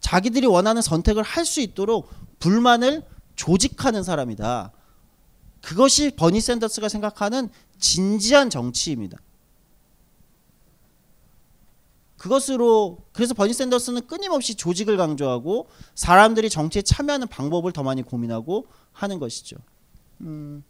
[0.00, 3.04] 자기들이 원하는 선택을 할 수 있도록 불만을
[3.36, 4.72] 조직하는 사람이다.
[5.62, 9.18] 그것이 버니 샌더스가 생각하는 진지한 정치입니다.
[12.18, 19.18] 그것으로 그래서 버니 샌더스는 끊임없이 조직을 강조하고 사람들이 정치에 참여하는 방법을 더 많이 고민하고 하는
[19.18, 19.56] 것이죠.
[20.20, 20.62] 음,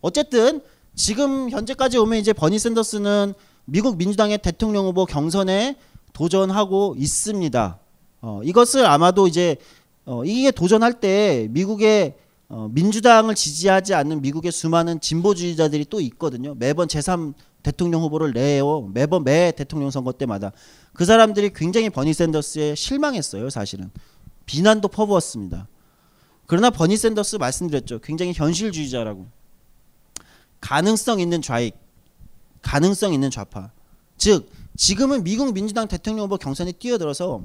[0.00, 0.60] 어쨌든
[0.94, 3.32] 지금 현재까지 오면 이제 버니 샌더스는
[3.64, 5.76] 미국 민주당의 대통령 후보 경선에
[6.12, 7.78] 도전하고 있습니다.
[8.20, 9.56] 어, 이것을 아마도 이제
[10.04, 12.14] 어, 이게 도전할 때 미국의
[12.48, 16.54] 어, 민주당을 지지하지 않는 미국의 수많은 진보주의자들이 또 있거든요.
[16.54, 18.90] 매번 제3 대통령 후보를 내요.
[18.92, 20.52] 매번 매 대통령 선거 때마다
[20.92, 23.50] 그 사람들이 굉장히 버니 샌더스에 실망했어요.
[23.50, 23.90] 사실은
[24.46, 25.68] 비난도 퍼부었습니다.
[26.46, 28.00] 그러나 버니 샌더스 말씀드렸죠.
[28.00, 29.26] 굉장히 현실주의자라고
[30.60, 31.76] 가능성 있는 좌익,
[32.62, 33.70] 가능성 있는 좌파.
[34.16, 37.42] 즉 지금은 미국 민주당 대통령 후보 경선에 뛰어들어서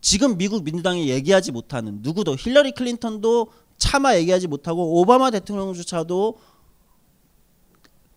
[0.00, 6.38] 지금 미국 민주당이 얘기하지 못하는 누구도 힐러리 클린턴도 차마 얘기하지 못하고 오바마 대통령조차도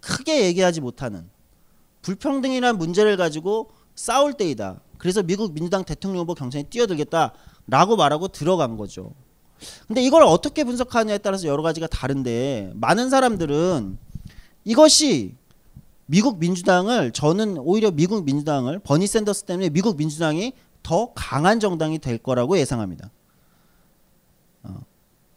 [0.06, 1.28] 크게 얘기하지 못하는
[2.04, 4.80] 불평등이라는 문제를 가지고 싸울 때이다.
[5.00, 9.12] 그래서 미국 민주당 대통령 후보 경선에 뛰어들겠다라고 말하고 들어간 거죠.
[9.88, 13.98] 근데 이걸 어떻게 분석하느냐에 따라서 여러 가지가 다른데 많은 사람들은
[14.66, 15.36] 이것이
[16.06, 22.20] 미국 민주당을 저는 오히려 미국 민주당을 버니 샌더스 때문에 미국 민주당이 더 강한 정당이 될
[22.20, 23.10] 거라고 예상합니다.
[24.64, 24.82] 어.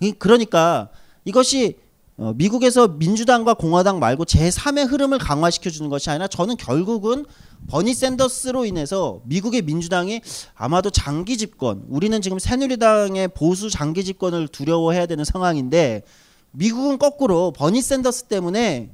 [0.01, 0.91] 이- 그러니까
[1.25, 1.79] 이것이
[2.19, 7.25] 어, 미국에서 민주당과 공화당 말고 제3의 흐름을 강화시켜 주는 것이 아니라 저는 결국은
[7.69, 10.21] 버니 샌더스로 인해서 미국의 민주당이
[10.57, 16.03] 아마도 장기 집권, 우리는 지금 새누리당의 보수 장기 집권을 두려워해야 되는 상황인데
[16.51, 18.91] 미국은 거꾸로 버니 샌더스 때문에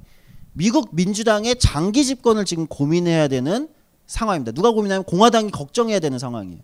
[0.52, 3.68] 미국 민주당의 장기 집권을 지금 고민해야 되는
[4.06, 4.52] 상황입니다.
[4.52, 6.60] 누가 고민하면 공화당이 걱정해야 되는 상황이에요.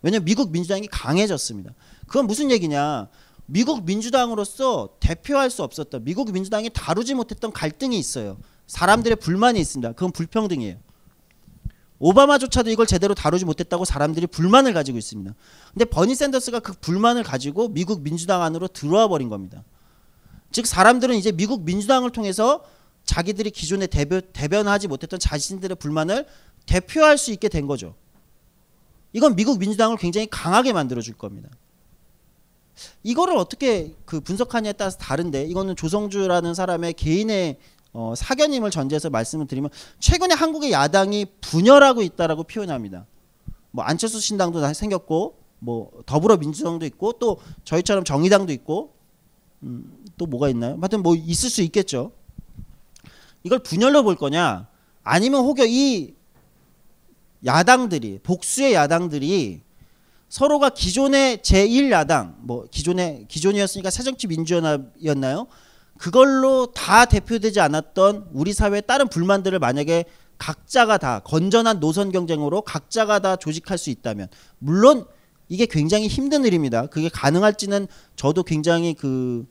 [0.00, 1.74] 왜냐하면 미국 민주당이 강해졌습니다.
[2.06, 3.08] 그건 무슨 얘기냐?
[3.46, 8.36] 미국 민주당으로서 대표할 수 없었던 미국 민주당이 다루지 못했던 갈등이 있어요.
[8.66, 9.92] 사람들의 불만이 있습니다.
[9.92, 10.76] 그건 불평등이에요.
[11.98, 15.34] 오바마조차도 이걸 제대로 다루지 못했다고 사람들이 불만을 가지고 있습니다.
[15.72, 19.64] 근데 버니 샌더스가 그 불만을 가지고 미국 민주당 안으로 들어와 버린 겁니다.
[20.52, 22.64] 즉 사람들은 이제 미국 민주당을 통해서
[23.04, 26.26] 자기들이 기존에 대변, 대변하지 못했던 자신들의 불만을
[26.66, 27.94] 대표할 수 있게 된 거죠.
[29.12, 31.48] 이건 미국 민주당을 굉장히 강하게 만들어 줄 겁니다.
[33.02, 37.56] 이거를 어떻게 그 분석하냐에 따라서 다른데 이거는 조성주라는 사람의 개인의
[37.92, 43.06] 어, 사견임을 전제해서 말씀을 드리면 최근에 한국의 야당이 분열하고 있다라고 표현합니다.
[43.70, 48.94] 뭐 안철수 신당도 다 생겼고 뭐 더불어민주당도 있고 또 저희처럼 정의당도 있고
[49.62, 50.76] 음, 또 뭐가 있나요?
[50.80, 52.12] 하여튼 뭐 있을 수 있겠죠.
[53.42, 54.68] 이걸 분열로 볼 거냐
[55.02, 56.14] 아니면 혹여 이
[57.44, 59.62] 야당들이 복수의 야당들이
[60.36, 65.46] 서로가 기존의 제1야당 뭐 기존의 기존이었으니까 새정치 민주연합이었나요?
[65.96, 70.04] 그걸로 다 대표되지 않았던 우리 사회의 다른 불만들을 만약에
[70.36, 75.06] 각자가 다 건전한 노선 경쟁으로 각자가 다 조직할 수 있다면 물론
[75.48, 76.84] 이게 굉장히 힘든 일입니다.
[76.88, 79.46] 그게 가능할지는 저도 굉장히 그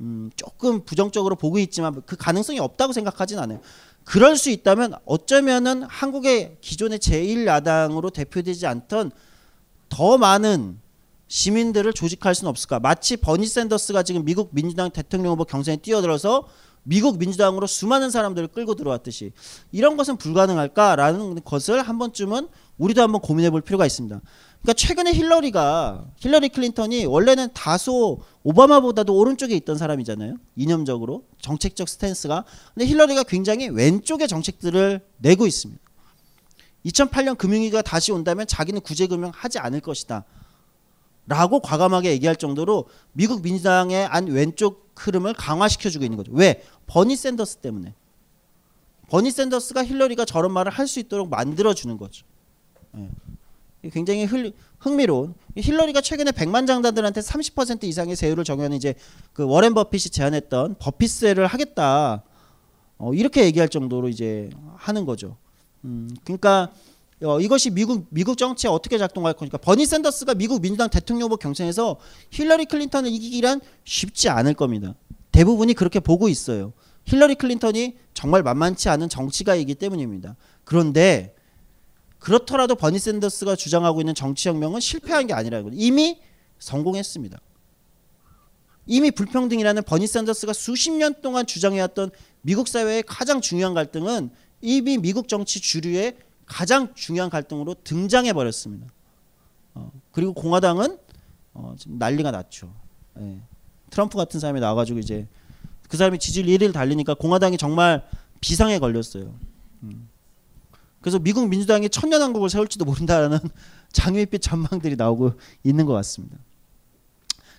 [0.00, 3.60] 음, 조금 부정적으로 보고 있지만 그 가능성이 없다고 생각하진 않아요.
[4.04, 9.10] 그럴 수 있다면 어쩌면은 한국의 기존의 제1야당으로 대표되지 않던
[9.88, 10.78] 더 많은
[11.28, 12.78] 시민들을 조직할 수는 없을까?
[12.80, 16.46] 마치 버니 샌더스가 지금 미국 민주당 대통령 후보 경선에 뛰어들어서
[16.88, 19.32] 미국 민주당으로 수많은 사람들을 끌고 들어왔듯이
[19.72, 24.20] 이런 것은 불가능할까라는 것을 한 번쯤은 우리도 한번 고민해 볼 필요가 있습니다.
[24.62, 30.36] 그러니까 최근에 힐러리가 힐러리 클린턴이 원래는 다소 오바마보다도 오른쪽에 있던 사람이잖아요.
[30.54, 32.44] 이념적으로 정책적 스탠스가.
[32.74, 35.85] 근데 힐러리가 굉장히 왼쪽의 정책들을 내고 있습니다.
[36.86, 40.24] 2008년 금융위기가 다시 온다면 자기는 구제금융 하지 않을 것이다.
[41.28, 46.30] 라고 과감하게 얘기할 정도로 미국 민주당의 안 왼쪽 흐름을 강화시켜주고 있는 거죠.
[46.32, 46.62] 왜?
[46.86, 47.94] 버니 샌더스 때문에.
[49.08, 52.24] 버니 샌더스가 힐러리가 저런 말을 할 수 있도록 만들어주는 거죠.
[52.96, 53.08] 예.
[53.90, 58.94] 굉장히 흘, 흥미로운 힐러리가 최근에 백만 장자들한테 30% 이상의 세율을 정하는 이제
[59.32, 62.22] 그 워렌 버핏이 제안했던 버핏세를 하겠다
[62.98, 65.36] 어, 이렇게 얘기할 정도로 이제 하는 거죠.
[65.86, 66.72] 음, 그러니까
[67.22, 71.96] 어, 이것이 미국 미국 정치에 어떻게 작동할 거니까 버니 샌더스가 미국 민주당 대통령 후보 경선에서
[72.30, 74.94] 힐러리 클린턴을 이기기란 쉽지 않을 겁니다.
[75.32, 76.72] 대부분이 그렇게 보고 있어요.
[77.04, 80.36] 힐러리 클린턴이 정말 만만치 않은 정치가이기 때문입니다.
[80.64, 81.34] 그런데
[82.18, 86.18] 그렇더라도 버니 샌더스가 주장하고 있는 정치혁명은 실패한 게 아니라고 이미
[86.58, 87.38] 성공했습니다.
[88.86, 92.10] 이미 불평등이라는 버니 샌더스가 수십 년 동안 주장해왔던
[92.42, 96.16] 미국 사회의 가장 중요한 갈등은 이미 미국 정치 주류의
[96.46, 98.86] 가장 중요한 갈등으로 등장해 버렸습니다.
[99.74, 100.98] 어, 그리고 공화당은
[101.54, 102.72] 어, 지금 난리가 났죠.
[103.18, 103.40] 예.
[103.90, 105.26] 트럼프 같은 사람이 나와가지고 이제
[105.88, 108.06] 그 사람이 지지율 1위를 달리니까 공화당이 정말
[108.40, 109.34] 비상에 걸렸어요.
[109.82, 110.08] 음.
[111.00, 113.38] 그래서 미국 민주당이 천년왕국을 세울지도 모른다라는
[113.92, 116.36] 장밋빛 전망들이 나오고 있는 것 같습니다.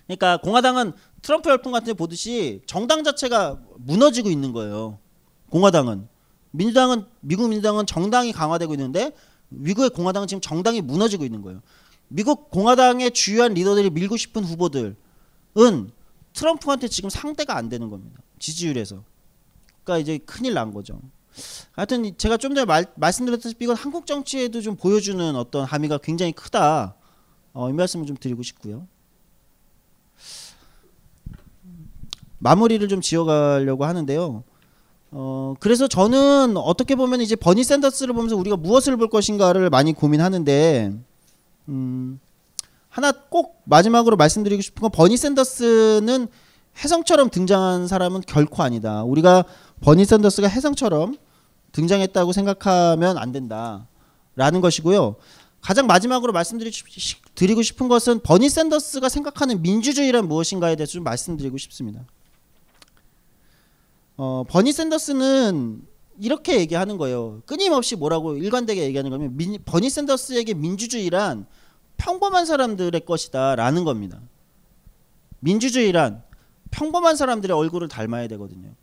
[0.06, 4.98] 그러니까 공화당은 트럼프 열풍 같은 데 보듯이 정당 자체가 무너지고 있는 거예요.
[5.50, 6.08] 공화당은
[6.50, 9.12] 민주당은 미국 민주당은 정당이 강화되고 있는데
[9.50, 11.60] 미국의 공화당은 지금 정당이 무너지고 있는 거예요.
[12.08, 14.96] 미국 공화당의 주요한 리더들이 밀고 싶은 후보들은
[16.32, 18.20] 트럼프한테 지금 상대가 안 되는 겁니다.
[18.38, 19.02] 지지율에서.
[19.88, 21.00] 정치가 이제 큰일 난 거죠.
[21.72, 26.32] 하여튼 이- 제가 좀 전에 말, 말씀드렸다시피 이건 한국 정치에도 좀 보여주는 어떤 함의가 굉장히
[26.32, 26.94] 크다.
[27.54, 28.86] 어, 이 말씀을 좀 드리고 싶고요.
[32.38, 34.44] 마무리를 좀 지어가려고 하는데요.
[35.10, 40.92] 어, 그래서 저는 어떻게 보면 이제 버니 샌더스를 보면서 우리가 무엇을 볼 것인가를 많이 고민하는데,
[41.68, 42.20] 음,
[42.88, 46.28] 하나 꼭 마지막으로 말씀드리고 싶은 건 버니 샌더스는
[46.82, 49.02] 혜성처럼 등장한 사람은 결코 아니다.
[49.02, 49.44] 우리가
[49.80, 51.16] 버니 샌더스가 혜성처럼
[51.72, 55.16] 등장했다고 생각하면 안 된다라는 것이고요.
[55.60, 62.04] 가장 마지막으로 말씀드리고 싶은 것은 버니 샌더스가 생각하는 민주주의란 무엇인가에 대해서 좀 말씀드리고 싶습니다.
[64.18, 65.80] 어, 버니 샌더스는
[66.20, 67.40] 이렇게 얘기하는 거예요.
[67.46, 71.46] 끊임없이 뭐라고 일관되게 얘기하는 거면 민, 버니 샌더스에게 민주주의란
[71.96, 74.20] 평범한 사람들의 것이다라는 겁니다.
[75.38, 76.24] 민주주의란
[76.72, 78.74] 평범한 사람들의 얼굴을 닮아야 되거든요.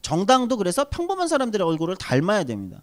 [0.00, 2.80] 정당도 그래서 평범한 사람들의 얼굴을 닮아야 됩니다.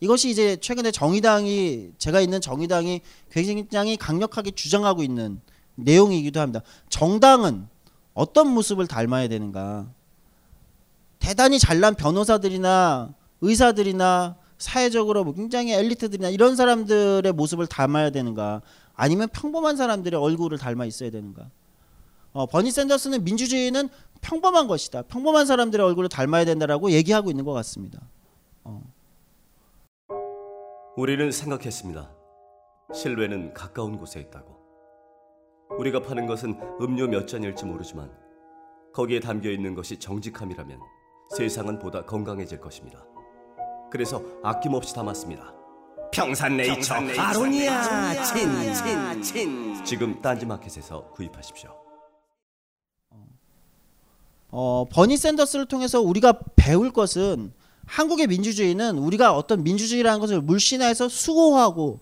[0.00, 5.40] 이것이 이제 최근에 정의당이 제가 있는 정의당이 굉장히 강력하게 주장하고 있는
[5.76, 6.60] 내용이기도 합니다.
[6.88, 7.68] 정당은
[8.14, 9.86] 어떤 모습을 닮아야 되는가?
[11.24, 18.60] 대단히 잘난 변호사들이나 의사들이나 사회적으로 뭐 굉장히 엘리트들이나 이런 사람들의 모습을 닮아야 되는가?
[18.94, 21.48] 아니면 평범한 사람들의 얼굴을 닮아 있어야 되는가?
[22.34, 23.88] 어, 버니 샌더스는 민주주의는
[24.20, 25.02] 평범한 것이다.
[25.02, 28.02] 평범한 사람들의 얼굴을 닮아야 된다라고 얘기하고 있는 것 같습니다.
[28.64, 28.82] 어.
[30.96, 32.10] 우리는 생각했습니다.
[32.92, 34.54] 실외는 가까운 곳에 있다고.
[35.78, 38.12] 우리가 파는 것은 음료 몇 잔일지 모르지만
[38.92, 40.93] 거기에 담겨 있는 것이 정직함이라면
[41.30, 43.04] 세상은 보다 건강해질 것입니다.
[43.90, 45.54] 그래서 아낌없이 담았습니다.
[46.12, 51.70] 평산네이처 아로니아 친친 친 지금 딴지마켓에서 구입하십시오.
[54.50, 57.52] 어, 버니 샌더스를 통해서 우리가 배울 것은
[57.86, 62.00] 한국의 민주주의는 우리가 어떤 민주주의라는 것을 물신화해서 수호하고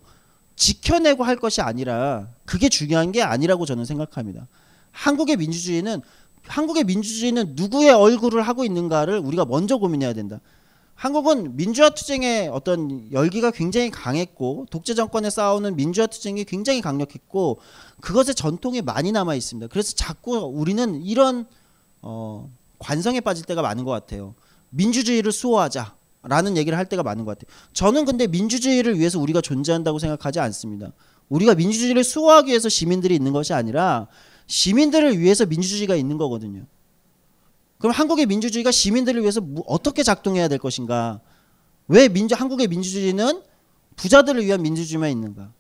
[0.55, 4.47] 지켜내고 할 것이 아니라 그게 중요한 게 아니라고 저는 생각합니다.
[4.91, 6.03] 한국의 민주주의는
[6.47, 10.41] 한국의 민주주의는 누구의 얼굴을 하고 있는가를 우리가 먼저 고민해야 된다.
[10.95, 17.59] 한국은 민주화 투쟁의 어떤 열기가 굉장히 강했고 독재 정권에 싸우는 민주화 투쟁이 굉장히 강력했고
[18.01, 19.69] 그것의 전통이 많이 남아 있습니다.
[19.69, 21.47] 그래서 자꾸 우리는 이런
[22.03, 24.35] 어, 관성에 빠질 때가 많은 것 같아요.
[24.71, 27.53] 민주주의를 수호하자 라는 얘기를 할 때가 많은 것 같아요.
[27.73, 30.93] 저는 근데 민주주의를 위해서 우리가 존재한다고 생각하지 않습니다.
[31.29, 34.07] 우리가 민주주의를 수호하기 위해서 시민들이 있는 것이 아니라
[34.47, 36.67] 시민들을 위해서 민주주의가 있는 거거든요.
[37.79, 41.21] 그럼 한국의 민주주의가 시민들을 위해서 뭐 어떻게 작동해야 될 것인가?
[41.89, 43.43] 왜 민주 한국의 민주주의는
[43.97, 45.53] 부자들을 위한 민주주의만 있는가?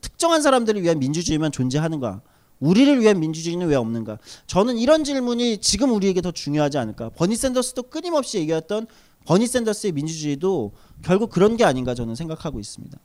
[0.00, 2.22] 특정한 사람들을 위한 민주주의만 존재하는가?
[2.60, 4.18] 우리를 위한 민주주의는 왜 없는가?
[4.46, 7.10] 저는 이런 질문이 지금 우리에게 더 중요하지 않을까?
[7.10, 8.86] 버니 샌더스도 끊임없이 얘기했던
[9.26, 12.98] 버니 샌더스의 민주주의도 결국 그런 게 아닌가 저는 생각하고 있습니다.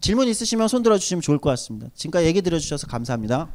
[0.00, 1.88] 질문 있으시면 손 들어주시면 좋을 것 같습니다.
[1.94, 3.50] 지금까지 얘기 들어주셔서 감사합니다.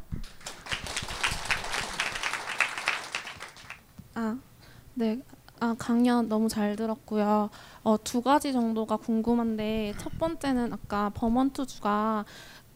[4.94, 5.20] 네.
[5.60, 7.50] 아, 강연 너무 잘 들었고요.
[7.82, 12.24] 어, 두 가지 정도가 궁금한데 첫 번째는 아까 버먼트주가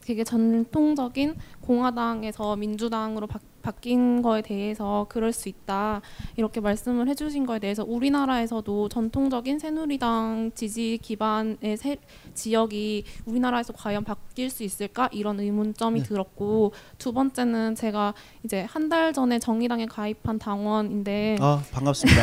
[0.00, 6.03] 되게 전통적인 공화당에서 민주당으로 바, 바뀐 거에 대해서 그럴 수 있다
[6.37, 11.96] 이렇게 말씀을 해주신 거에 대해서 우리나라에서도 전통적인 새누리당 지지 기반의 세,
[12.35, 16.07] 지역이 우리나라에서 과연 바뀔 수 있을까 이런 의문점이 네.
[16.07, 22.22] 들었고 두 번째는 제가 이제 한 달 전에 정의당에 가입한 당원인데 아 반갑습니다.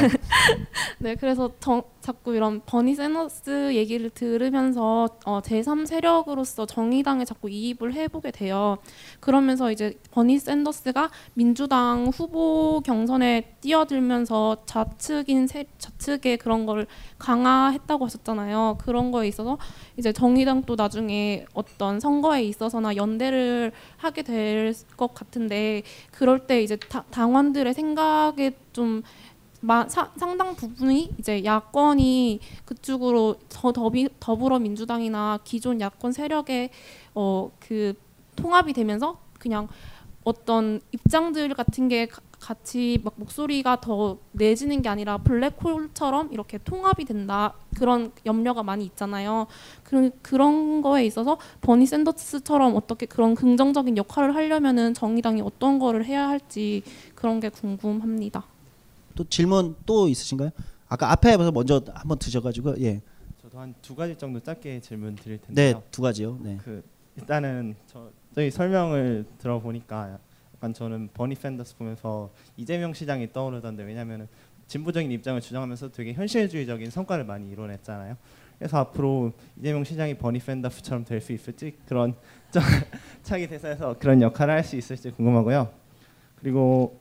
[1.00, 7.94] 네, 그래서 정, 자꾸 이런 버니 샌더스 얘기를 들으면서 어, 제3 세력으로서 정의당에 자꾸 이입을
[7.94, 8.78] 해보게 돼요.
[9.20, 16.88] 그러면서 이제 버니 샌더스가 민주당 후보 경선에 뛰어들면서 좌측인 세, 좌측의 그런 걸
[17.20, 18.78] 강화했다고 하셨잖아요.
[18.82, 19.58] 그런 거에 있어서
[19.98, 27.04] 이제 정의당도 나중에 어떤 선거에 있어서나 연대를 하게 될 것 같은데 그럴 때 이제 다,
[27.12, 29.02] 당원들의 생각에 좀
[29.62, 36.70] 마, 사, 상당 부분이 이제 야권이 그쪽으로 더 더비, 더불어민주당이나 기존 야권 세력의
[37.14, 37.94] 어 그
[38.36, 39.68] 통합이 되면서 그냥
[40.24, 47.06] 어떤 입장들 같은 게 가- 같이 막 목소리가 더 내지는 게 아니라 블랙홀처럼 이렇게 통합이
[47.06, 49.48] 된다 그런 염려가 많이 있잖아요.
[49.84, 56.28] 그런 그런 거에 있어서 버니 샌더스처럼 어떻게 그런 긍정적인 역할을 하려면은 정의당이 어떤 거를 해야
[56.30, 56.82] 할지
[57.16, 58.44] 그런 게 궁금합니다.
[59.16, 60.50] 또 질문 또 있으신가요?
[60.88, 63.02] 아까 앞에 먼저 한번 드셔가지고 예.
[63.42, 65.78] 저도 한 두 가지 정도 짧게 질문 드릴 텐데요.
[65.78, 66.38] 네, 두 가지요.
[66.42, 66.58] 네.
[66.64, 66.84] 그
[67.18, 70.18] 일단은 저 저희 설명을 들어보니까
[70.56, 74.28] 약간 저는 버니 샌더스 보면서 이재명 시장이 떠오르던데 왜냐면은
[74.68, 78.16] 진보적인 입장을 주장하면서 되게 현실주의적인 성과를 많이 이뤄냈잖아요.
[78.58, 82.14] 그래서 앞으로 이재명 시장이 버니 샌더스처럼 될 수 있을지 그런
[83.24, 85.70] 차기 대사에서 그런 역할을 할 수 있을지 궁금하고요.
[86.40, 87.00] 그리고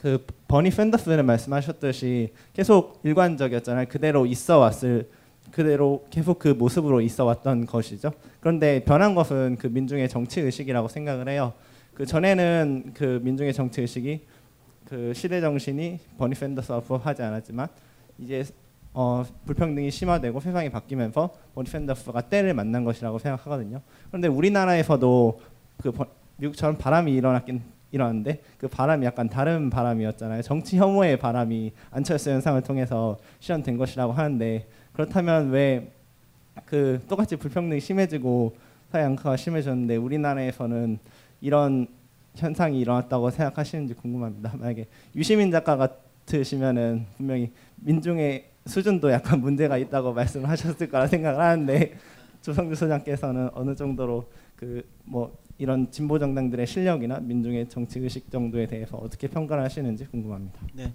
[0.00, 3.86] 그 버니 샌더스는 말씀하셨듯이 계속 일관적이었잖아요.
[3.88, 5.08] 그대로 있어 왔을
[5.52, 8.12] 그대로 계속 그 모습으로 있어 왔던 것이죠.
[8.40, 11.52] 그런데 변한 것은 그 민중의 정치 의식이라고 생각을 해요.
[11.94, 14.20] 그 전에는 그 민중의 정치 의식이
[14.84, 17.68] 그 시대 정신이 버니 샌더스와 부합하지 않았지만
[18.18, 18.44] 이제
[18.92, 23.80] 어, 불평등이 심화되고 세상이 바뀌면서 버니 샌더스가 때를 만난 것이라고 생각하거든요.
[24.08, 25.40] 그런데 우리나라에서도
[25.82, 27.62] 그 버, 미국처럼 바람이 일어났긴
[27.92, 30.42] 일어났는데 그 바람이 약간 다른 바람이었잖아요.
[30.42, 35.96] 정치 혐오의 바람이 안철수 현상을 통해서 실현된 것이라고 하는데 그렇다면 왜
[36.64, 38.56] 그 똑같이 불평등이 심해지고
[38.90, 40.98] 사회 양극화가 심해졌는데 우리나라에서는
[41.40, 41.86] 이런
[42.34, 44.54] 현상이 일어났다고 생각하시는지 궁금합니다.
[44.56, 51.94] 만약에 유시민 작가 같으시면은 분명히 민중의 수준도 약간 문제가 있다고 말씀을 하셨을 거라 생각을 하는데
[52.42, 58.96] 조성주 소장께서는 어느 정도로 그 뭐 이런 진보 정당들의 실력이나 민중의 정치 의식 정도에 대해서
[58.96, 60.58] 어떻게 평가를 하시는지 궁금합니다.
[60.74, 60.92] 네.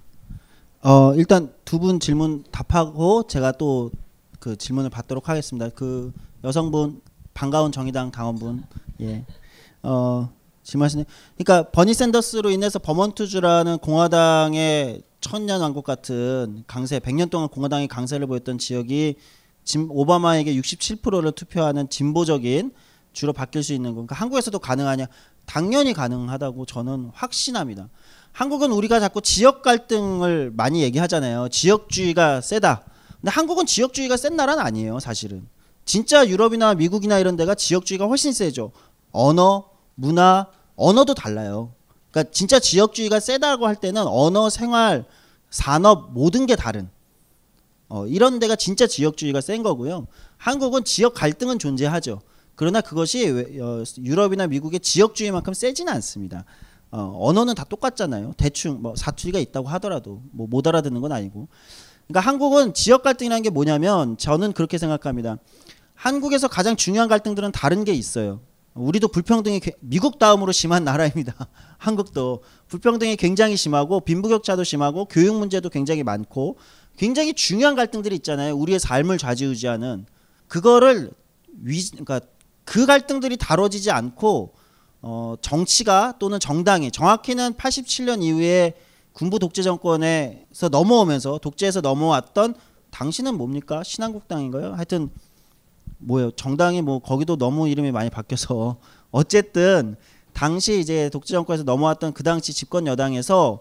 [0.83, 3.91] 어 일단 두 분 질문 답하고 제가 또
[4.41, 5.69] 그 질문을 받도록 하겠습니다.
[5.69, 6.11] 그
[6.43, 6.99] 여성분
[7.35, 8.63] 반가운 정의당 당원분
[9.01, 9.23] 예.
[9.83, 10.29] 어
[10.63, 11.05] 질문하시네.
[11.37, 18.57] 그러니까 버니 샌더스로 인해서 버먼트주라는 공화당의 천년 왕국 같은 강세 100년 동안 공화당이 강세를 보였던
[18.57, 19.15] 지역이
[19.63, 22.71] 진 오바마에게 67%를 투표하는 진보적인
[23.13, 25.07] 주로 바뀔 수 있는 건 그러니까 한국에서도 가능하냐?
[25.45, 27.89] 당연히 가능하다고 저는 확신합니다.
[28.31, 31.49] 한국은 우리가 자꾸 지역 갈등을 많이 얘기하잖아요.
[31.49, 32.85] 지역주의가 세다.
[33.19, 35.47] 근데 한국은 지역주의가 센 나라는 아니에요, 사실은.
[35.85, 38.71] 진짜 유럽이나 미국이나 이런 데가 지역주의가 훨씬 세죠.
[39.11, 41.73] 언어, 문화, 언어도 달라요.
[42.11, 45.05] 그러니까 진짜 지역주의가 세다고 할 때는 언어, 생활,
[45.49, 46.89] 산업 모든 게 다른.
[47.89, 50.07] 어, 이런 데가 진짜 지역주의가 센 거고요.
[50.37, 52.21] 한국은 지역 갈등은 존재하죠.
[52.55, 53.29] 그러나 그것이
[53.61, 56.45] 어, 유럽이나 미국의 지역주의만큼 세지는 않습니다.
[56.91, 58.33] 어, 언어는 다 똑같잖아요.
[58.37, 61.47] 대충 뭐 사투리가 있다고 하더라도 뭐 못 알아듣는 건 아니고.
[62.07, 65.37] 그러니까 한국은 지역 갈등이라는 게 뭐냐면 저는 그렇게 생각합니다.
[65.95, 68.41] 한국에서 가장 중요한 갈등들은 다른 게 있어요.
[68.73, 71.35] 우리도 불평등이 미국 다음으로 심한 나라입니다.
[71.77, 76.57] 한국도 불평등이 굉장히 심하고 빈부격차도 심하고 교육 문제도 굉장히 많고
[76.97, 78.55] 굉장히 중요한 갈등들이 있잖아요.
[78.55, 80.05] 우리의 삶을 좌지우지하는
[80.47, 81.11] 그거를
[81.63, 82.21] 위 그러니까
[82.71, 84.53] 그 갈등들이 다뤄지지 않고
[85.01, 88.75] 어, 정치가 또는 정당이 정확히는 87년 이후에
[89.11, 92.55] 군부 독재 정권에서 넘어오면서 독재에서 넘어왔던
[92.89, 94.71] 당신은 뭡니까 신한국당인가요?
[94.75, 95.09] 하여튼
[95.97, 98.77] 뭐예요 정당이 뭐 거기도 너무 이름이 많이 바뀌어서
[99.11, 99.97] 어쨌든
[100.31, 103.59] 당시 이제 독재 정권에서 넘어왔던 그 당시 집권 여당에서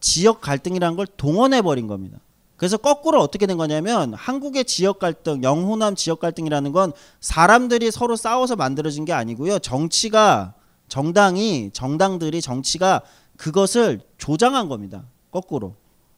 [0.00, 2.18] 지역 갈등이라는 걸 동원해 버린 겁니다.
[2.60, 8.54] 그래서 거꾸로 어떻게 된 거냐면 한국의 지역 갈등, 영호남 지역 갈등이라는 건 사람들이 서로 싸워서
[8.54, 9.60] 만들어진 게 아니고요.
[9.60, 10.52] 정치가
[10.86, 13.00] 정당이 정당들이 정치가
[13.38, 15.06] 그것을 조장한 겁니다.
[15.30, 15.74] 거꾸로.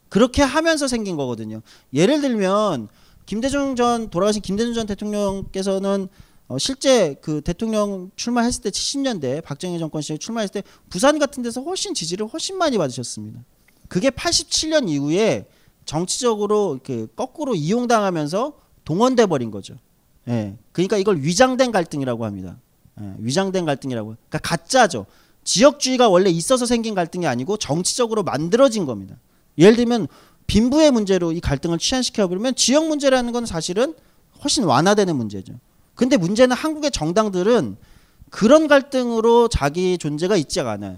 [0.09, 1.63] 그렇게 하면서 생긴 거거든요.
[1.95, 2.89] 예를 들면
[3.25, 6.09] 김대중 전 돌아가신 김대중 전 대통령께서는
[6.49, 11.63] 어, 실제 그 대통령 출마했을 때 70년대 박정희 정권 시절 출마했을 때 부산 같은 데서
[11.63, 13.45] 훨씬 지지를 훨씬 많이 받으셨습니다.
[13.87, 15.47] 그게 87년 이후에
[15.85, 18.53] 정치적으로 이렇게 거꾸로 이용당하면서
[18.85, 19.75] 동원돼 버린 거죠.
[20.29, 20.57] 예.
[20.73, 22.57] 그러니까 이걸 위장된 갈등이라고 합니다.
[23.01, 24.17] 예, 위장된 갈등이라고.
[24.29, 25.07] 그러니까 가짜죠.
[25.45, 29.17] 지역주의가 원래 있어서 생긴 갈등이 아니고 정치적으로 만들어진 겁니다.
[29.59, 30.09] 예를 들면
[30.47, 33.95] 빈부의 문제로 이 갈등을 취한시켜 버리면 지역 문제라는 건 사실은
[34.43, 35.55] 훨씬 완화되는 문제죠.
[35.95, 37.77] 근데 문제는 한국의 정당들은
[38.31, 40.97] 그런 갈등으로 자기 존재가 있지 않아요.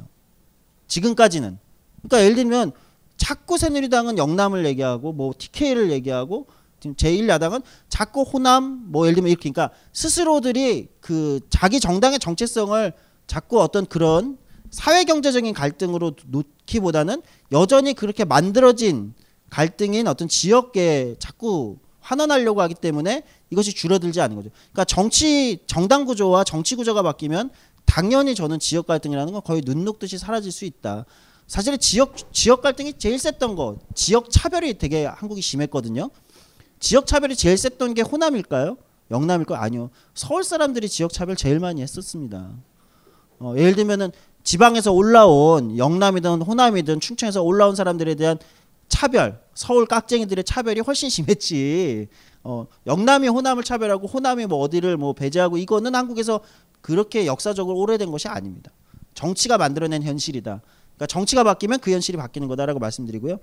[0.87, 1.59] 지금까지는.
[2.03, 2.72] 그러니까 예를 들면
[3.17, 6.47] 자꾸 새누리당은 영남을 얘기하고 뭐 TK를 얘기하고
[6.81, 12.93] 지금 제1야당은 자꾸 호남 뭐 예를 들면 이렇게 그러니까 스스로들이 그 자기 정당의 정체성을
[13.27, 14.37] 자꾸 어떤 그런
[14.71, 19.15] 사회 경제적인 갈등으로 놓기보다는 여전히 그렇게 만들어진
[19.49, 24.51] 갈등인 어떤 지역에 자꾸 환원하려고 하기 때문에 이것이 줄어들지 않는 거죠.
[24.73, 27.51] 그러니까 정치 정당 구조와 정치 구조가 바뀌면
[27.87, 31.07] 당연히 저는 지역 갈등이라는 건 거의 눈 녹듯이 사라질 수 있다.
[31.47, 36.11] 사실 지역 지역 갈등이 제일 셌던 거 지역 차별이 되게 한국이 심했거든요.
[36.80, 38.76] 지역 차별이 제일 셌던 게 호남일까요?
[39.11, 39.59] 영남일까요?
[39.59, 39.90] 아니요.
[40.14, 42.51] 서울 사람들이 지역 차별 제일 많이 했었습니다.
[43.38, 44.11] 어, 예를 들면은
[44.42, 48.38] 지방에서 올라온 영남이든 호남이든 충청에서 올라온 사람들에 대한
[48.88, 52.09] 차별, 서울 깍쟁이들의 차별이 훨씬 심했지.
[52.42, 56.40] 어, 영남이 호남을 차별하고 호남이 뭐 어디를 뭐 배제하고 이거는 한국에서
[56.80, 58.70] 그렇게 역사적으로 오래된 것이 아닙니다.
[59.14, 60.61] 정치가 만들어낸 현실이다.
[60.97, 63.38] 그러니까 정치가 바뀌면 그 현실이 바뀌는 거다라고 말씀드리고요.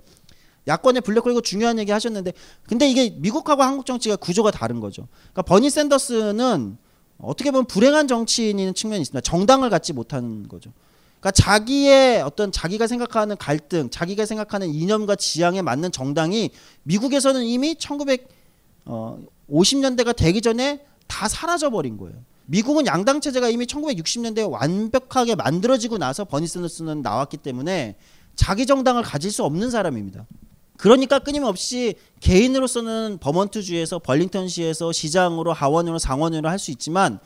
[0.66, 2.32] 야권의 블랙홀이고 중요한 얘기 하셨는데
[2.68, 5.08] 근데 이게 미국하고 한국 정치가 구조가 다른 거죠.
[5.32, 6.76] 그러니까 버니 샌더스는
[7.18, 9.20] 어떻게 보면 불행한 정치인인 측면이 있습니다.
[9.22, 10.72] 정당을 갖지 못하는 거죠.
[11.20, 16.50] 그러니까 자기의 어떤 자기가 생각하는 갈등, 자기가 생각하는 이념과 지향에 맞는 정당이
[16.82, 22.16] 미국에서는 이미 1950년대가 되기 전에 다 사라져 버린 거예요.
[22.46, 27.96] 미국은 양당 체제가 이미 1960년대에 완벽하게 만들어지고 나서 버니 샌더스는 나왔기 때문에
[28.34, 30.26] 자기 정당을 가질 수 없는 사람입니다.
[30.76, 37.20] 그러니까 끊임없이 개인으로서는 버먼트주에서 벌링턴시에서 시장으로 하원으로 상원으로 할 수 있지만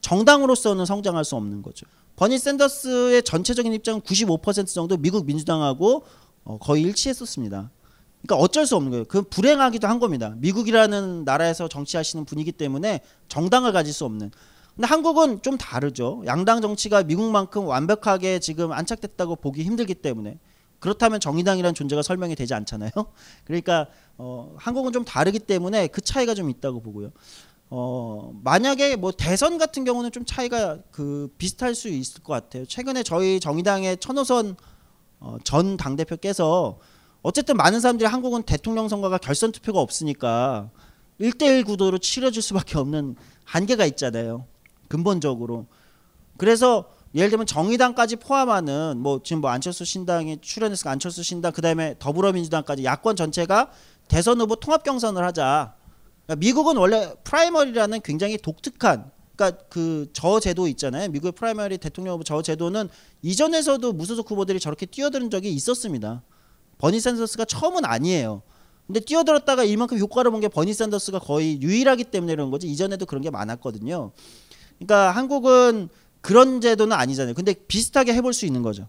[0.00, 1.86] 정당으로서는 성장할 수 없는 거죠.
[2.16, 6.04] 버니 샌더스의 전체적인 입장은 95% 정도 미국 민주당하고
[6.44, 7.70] 어, 거의 일치했었습니다.
[8.22, 9.04] 그러니까 어쩔 수 없는 거예요.
[9.06, 10.34] 그 불행하기도 한 겁니다.
[10.38, 14.30] 미국이라는 나라에서 정치하시는 분이기 때문에 정당을 가질 수 없는.
[14.82, 16.24] 근데 한국은 좀 다르죠.
[16.26, 20.40] 양당 정치가 미국만큼 완벽하게 지금 안착됐다고 보기 힘들기 때문에
[20.80, 22.90] 그렇다면 정의당이라는 존재가 설명이 되지 않잖아요.
[23.46, 23.86] 그러니까
[24.18, 27.12] 어, 한국은 좀 다르기 때문에 그 차이가 좀 있다고 보고요.
[27.70, 32.66] 어, 만약에 뭐 대선 같은 경우는 좀 차이가 그 비슷할 수 있을 것 같아요.
[32.66, 34.56] 최근에 저희 정의당의 천호선
[35.20, 36.80] 어, 전 당대표께서
[37.22, 40.72] 어쨌든 많은 사람들이 한국은 대통령 선거가 결선 투표가 없으니까
[41.20, 43.14] 1대1 구도로 치러질 수밖에 없는
[43.44, 44.46] 한계가 있잖아요.
[44.92, 45.66] 근본적으로.
[46.36, 52.84] 그래서 예를 들면 정의당까지 포함하는 뭐 지금 뭐 안철수 신당이 출현해서 안철수 신당 그다음에 더불어민주당까지
[52.84, 53.70] 야권 전체가
[54.08, 55.74] 대선 후보 통합 경선을 하자.
[56.26, 61.08] 그러니까 미국은 원래 primary라는 굉장히 독특한 그러니까 그 저 제도 있잖아요.
[61.08, 62.90] 미국의 primary 대통령 후보 저 제도는
[63.22, 66.22] 이전에서도 무소속 후보들이 저렇게 뛰어드는 적이 있었습니다.
[66.76, 68.42] 버니 샌더스가 처음은 아니에요.
[68.86, 72.66] 근데 뛰어들었다가 이만큼 효과를 본 게 버니 샌더스가 거의 유일하기 때문에 그런 거지.
[72.68, 74.12] 이전에도 그런 게 많았거든요.
[74.86, 75.88] 그러니까 한국은
[76.20, 77.34] 그런 제도는 아니잖아요.
[77.34, 78.88] 근데 비슷하게 해볼 수 있는 거죠.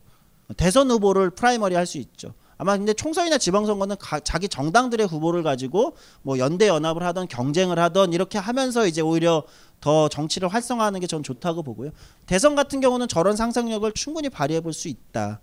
[0.57, 2.33] 대선 후보를 primary 할 수 있죠.
[2.57, 8.13] 아마 근데 총선이나 지방선거는 가, 자기 정당들의 후보를 가지고 뭐 연대 연합을 하던 경쟁을 하던
[8.13, 9.43] 이렇게 하면서 이제 오히려
[9.81, 11.89] 더 정치를 활성화하는 게 전 좋다고 보고요.
[12.25, 15.41] 대선 같은 경우는 저런 상상력을 충분히 발휘해 볼 수 있다.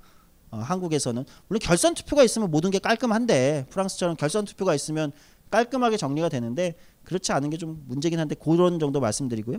[0.53, 5.13] 어, 한국에서는 물론 결선 투표가 있으면 모든 게 깔끔한데 프랑스처럼 결선 투표가 있으면
[5.51, 6.75] 깔끔하게 정리가 되는데
[7.05, 9.59] 그렇지 않은 게 좀 문제긴 한데 그런 정도 말씀드리고요.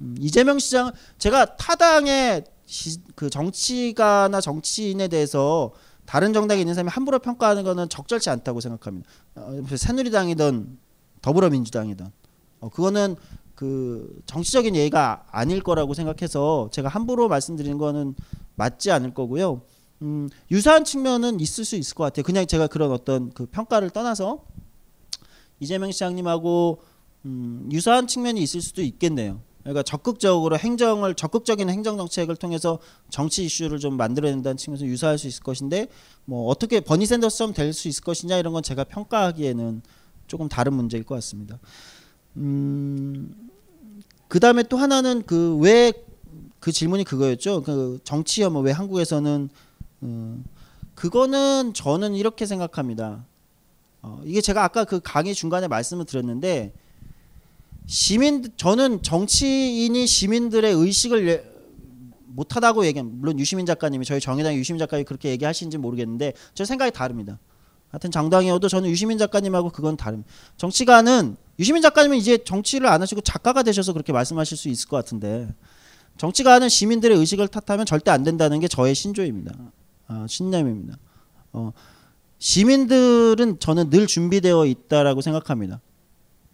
[0.00, 5.72] 음, 이재명 시장 제가 타당의 시, 그 정치가나 정치인에 대해서
[6.06, 9.08] 다른 정당에 있는 사람이 함부로 평가하는 것은 적절치 않다고 생각합니다.
[9.36, 10.78] 어, 새누리당이든
[11.22, 12.06] 더불어민주당이든
[12.60, 13.16] 어, 그거는
[13.54, 18.14] 그 정치적인 예의가 아닐 거라고 생각해서 제가 함부로 말씀드리는 거는
[18.56, 19.62] 맞지 않을 거고요.
[20.02, 22.24] 음, 유사한 측면은 있을 수 있을 것 같아요.
[22.24, 24.44] 그냥 제가 그런 어떤 그 평가를 떠나서
[25.60, 26.82] 이재명 시장님하고
[27.26, 29.40] 음, 유사한 측면이 있을 수도 있겠네요.
[29.64, 32.78] 그러니까 적극적으로 행정을 적극적인 행정 정책을 통해서
[33.10, 35.88] 정치 이슈를 좀 만들어낸다는 측면에서 유사할 수 있을 것인데
[36.26, 39.82] 뭐 어떻게 버니 샌더스처럼 될 수 있을 것이냐 이런 건 제가 평가하기에는
[40.28, 41.58] 조금 다른 문제일 것 같습니다.
[42.36, 43.34] 음,
[44.28, 45.92] 그 다음에 또 하나는 그 왜
[46.64, 47.62] 그 질문이 그거였죠.
[47.62, 49.50] 그 정치 혐오 왜 한국에서는
[50.02, 50.44] 음,
[50.94, 53.26] 그거는 저는 이렇게 생각합니다.
[54.00, 56.72] 어, 이게 제가 아까 그 강의 중간에 말씀을 드렸는데
[57.86, 61.44] 시민 저는 정치인이 시민들의 의식을 예,
[62.26, 67.38] 못하다고 얘기한 물론 유시민 작가님이 저희 정의당 유시민 작가님이 그렇게 얘기하시는지 모르겠는데 저 생각이 다릅니다.
[67.90, 70.28] 하여튼 정당이어도 저는 유시민 작가님하고 그건 다릅니다.
[70.56, 75.54] 정치가는 유시민 작가님은 이제 정치를 안 하시고 작가가 되셔서 그렇게 말씀하실 수 있을 것 같은데
[76.18, 79.54] 정치가는 시민들의 의식을 탓하면 절대 안 된다는 게 저의 신조입니다.
[80.08, 80.98] 아, 신념입니다.
[81.52, 81.72] 어,
[82.38, 85.80] 시민들은 저는 늘 준비되어 있다라고 생각합니다.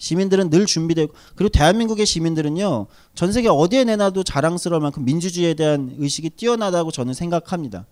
[0.01, 6.31] 시민들은 늘 준비되고 그리고 대한민국의 시민들은요 전 세계 어디에 내놔도 자랑스러울 만큼 민주주의에 대한 의식이
[6.31, 7.87] 뛰어나다고 저는 생각합니다.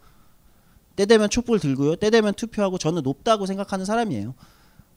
[0.97, 4.35] 때 되면 촛불 들고요, 때 되면 투표하고 저는 높다고 생각하는 사람이에요.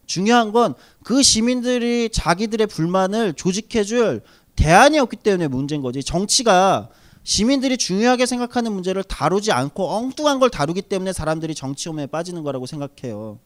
[0.07, 4.21] 중요한 건 그 시민들이 자기들의 불만을 조직해줄
[4.55, 6.03] 대안이 없기 때문에 문제인 거지.
[6.03, 6.89] 정치가
[7.23, 12.65] 시민들이 중요하게 생각하는 문제를 다루지 않고 엉뚱한 걸 다루기 때문에 사람들이 정치 혐오에 빠지는 거라고
[12.65, 13.39] 생각해요.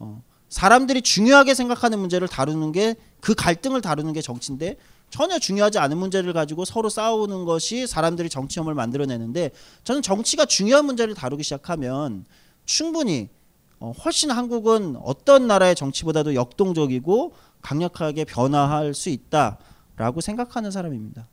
[0.00, 0.22] 어.
[0.54, 2.94] 사람들이 중요하게 생각하는 문제를 다루는 게
[3.24, 4.76] 그 갈등을 다루는 게 정치인데
[5.08, 9.50] 전혀 중요하지 않은 문제를 가지고 서로 싸우는 것이 사람들이 정치 혐오를 만들어내는데
[9.82, 12.26] 저는 정치가 중요한 문제를 다루기 시작하면
[12.66, 13.30] 충분히
[13.80, 17.32] 어, 훨씬 한국은 어떤 나라의 정치보다도 역동적이고
[17.62, 21.26] 강력하게 변화할 수 있다라고 생각하는 사람입니다.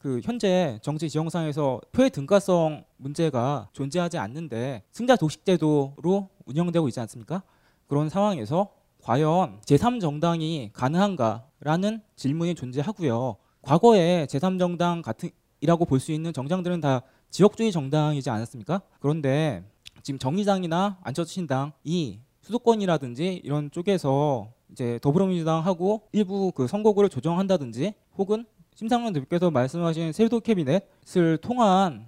[0.00, 7.42] 그 현재 정치 지형상에서 표의 등가성 문제가 존재하지 않는데 승자 도식 제도로 운영되고 있지 않습니까?
[7.86, 8.68] 그런 상황에서
[9.02, 13.36] 과연 제3정당이 가능한가라는 질문이 존재하고요.
[13.62, 15.30] 과거에 제3정당 같은
[15.60, 18.82] 이라고 볼 수 있는 정당들은 다 지역주의 정당이지 않았습니까?
[19.00, 19.64] 그런데
[20.02, 29.12] 지금 정의당이나 안철수 신당이 수도권이라든지 이런 쪽에서 이제 더불어민주당하고 일부 그 선거구를 조정한다든지 혹은 심상정
[29.12, 32.06] 대표께서 말씀하신 세도 캐비넷을 통한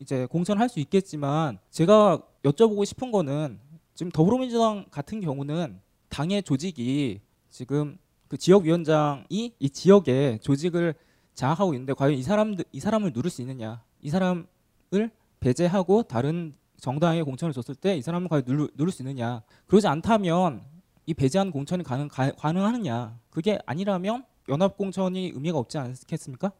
[0.00, 3.60] 이제 공천할 수 있겠지만 제가 여쭤보고 싶은 거는
[3.94, 7.20] 지금 더불어민주당 같은 경우는 당의 조직이
[7.50, 10.94] 지금 그 지역 위원장이 이 지역의 조직을
[11.34, 14.46] 장악하고 있는데 과연 이 사람들 이 사람을 누를 수 있느냐 이 사람을
[15.40, 20.62] 배제하고 다른 정당에 공천을 줬을 때 이 사람을 과연 누를, 누를 수 있느냐 그러지 않다면
[21.06, 26.52] 이 배제한 공천이 가능 가, 가능하느냐 그게 아니라면 연합 공천이 의미가 없지 않겠습니까?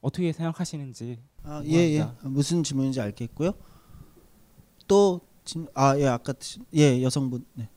[0.00, 2.08] 어떻게 생각하시는지 아, 예, 예.
[2.22, 3.52] 무슨 질문인지 알겠고요.
[4.88, 5.20] 또
[5.74, 6.34] 아, 예, 아까
[6.74, 7.46] 예, 여성분.
[7.54, 7.68] 네.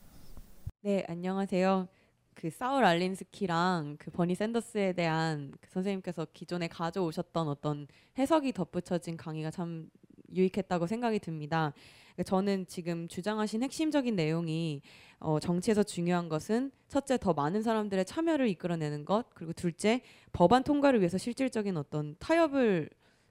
[0.80, 1.86] 네, 안녕하세요.
[2.34, 7.86] 그 사울 알린스키랑 그 버니 샌더스에 대한 그 선생님께서 기존에 가져오셨던 어떤
[8.18, 9.88] 해석이 덧붙여진 강의가 참
[10.34, 11.72] 유익했다고 생각이 듭니다.
[12.14, 14.82] 그러니까 저는 지금 주장하신 핵심적인 내용이
[15.20, 20.02] 어, 정치에서 중요한 것은 첫째 더 많은 사람들의 참여를 이끌어내는 것 그리고 둘째
[20.32, 22.90] 법안 통과를 위해서 실질적인 어떤 타협을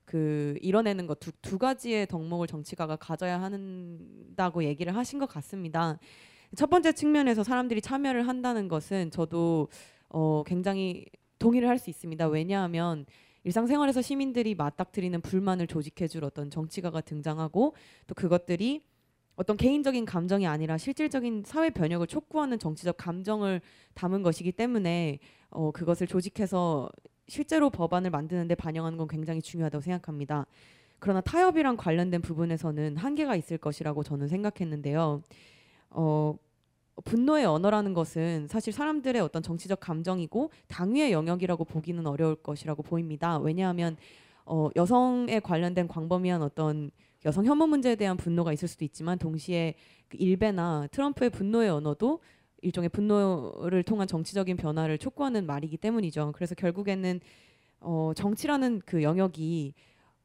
[0.10, 6.00] 그 이뤄내는 것두 두 가지의 덕목을 정치가가 가져야 한다고 얘기를 하신 것 같습니다.
[6.56, 9.68] 첫 번째 측면에서 사람들이 참여를 한다는 것은 저도
[10.10, 11.06] 어, 굉장히
[11.38, 12.28] 동의를 할 수 있습니다.
[12.28, 13.06] 왜냐하면
[13.44, 17.76] 일상생활에서 시민들이 맞닥뜨리는 불만을 조직해줄 어떤 정치가가 등장하고
[18.08, 18.82] 또 그것들이
[19.36, 23.62] 어떤 개인적인 감정이 아니라 실질적인 사회 변혁을 촉구하는 정치적 감정을
[23.94, 25.20] 담은 것이기 때문에
[25.52, 26.90] 어, 그것을 조직해서
[27.30, 30.46] 실제로 법안을 만드는데 반영하는 건 굉장히 중요하다고 생각합니다.
[31.00, 35.22] 그러나 타협이랑 관련된 부분에서는 한계가 있을 것이라고 저는 생각했는데요.
[35.92, 36.36] 어,
[37.06, 43.38] 분노의 언어라는 것은 사실 사람들의 어떤 정치적 감정이고 당위의 영역이라고 보기는 어려울 것이라고 보입니다.
[43.38, 43.96] 왜냐하면
[44.46, 46.92] 어, 여성에 관련된 광범위한 어떤
[47.26, 49.76] 여성 혐오 문제에 대한 분노가 있을 수도 있지만 동시에
[50.08, 52.20] 그 일베나 트럼프의 분노의 언어도
[52.62, 56.32] 일종의 분노를 통한 정치적인 변화를 촉구하는 말이기 때문이죠.
[56.36, 57.20] 그래서 결국에는
[57.82, 59.74] 어, 정치라는 그 영역이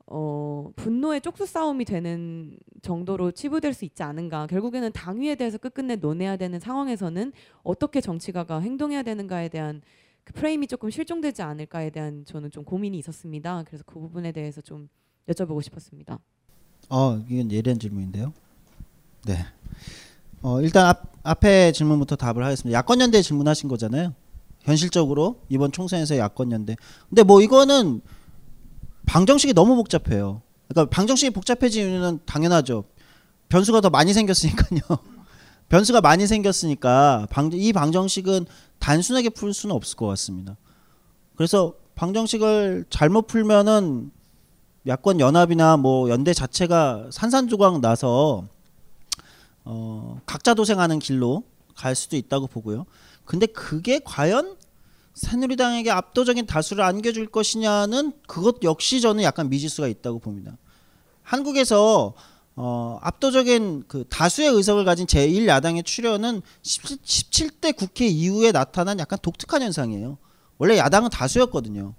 [0.06, 4.46] 어, 분노의 쪽수 싸움이 되는 정도로 치부될 수 있지 않은가.
[4.46, 7.32] 결국에는 당위에 대해서 끝끝내 논해야 되는 상황에서는
[7.62, 9.80] 어떻게 정치가가 행동해야 되는가에 대한
[10.24, 13.62] 그 프레임이 조금 실종되지 않을까에 대한 저는 좀 고민이 있었습니다.
[13.66, 14.88] 그래서 그 부분에 대해서 좀
[15.28, 16.18] 여쭤보고 싶었습니다.
[16.90, 18.32] 어, 이건 예리한 질문인데요.
[19.26, 19.38] 네.
[20.42, 22.78] 어, 일단 앞, 앞에 질문부터 답을 하겠습니다.
[22.78, 24.14] 야권연대 질문하신 거잖아요.
[24.60, 26.76] 현실적으로 이번 총선에서 야권연대.
[27.08, 28.00] 근데 뭐 이거는
[29.06, 30.42] 방정식이 너무 복잡해요.
[30.68, 32.84] 그러니까 방정식이 복잡해진 이유는 당연하죠.
[33.48, 34.80] 변수가 더 많이 생겼으니까요.
[35.68, 38.46] 변수가 많이 생겼으니까 방, 이 방정식은
[38.78, 40.56] 단순하게 풀 수는 없을 것 같습니다.
[41.36, 44.10] 그래서 방정식을 잘못 풀면은
[44.86, 48.46] 야권 연합이나 뭐 연대 자체가 산산조각 나서
[49.64, 51.44] 어, 각자 도생하는 길로
[51.74, 52.86] 갈 수도 있다고 보고요.
[53.24, 54.56] 근데 그게 과연
[55.14, 60.56] 새누리당에게 압도적인 다수를 안겨줄 것이냐는 그것 역시 저는 약간 미지수가 있다고 봅니다.
[61.22, 62.14] 한국에서
[62.56, 69.62] 어, 압도적인 그 다수의 의석을 가진 제1야당의 출현은 17, 대 국회 이후에 나타난 약간 독특한
[69.62, 70.18] 현상이에요.
[70.58, 71.94] 원래 야당은 다수였거든요.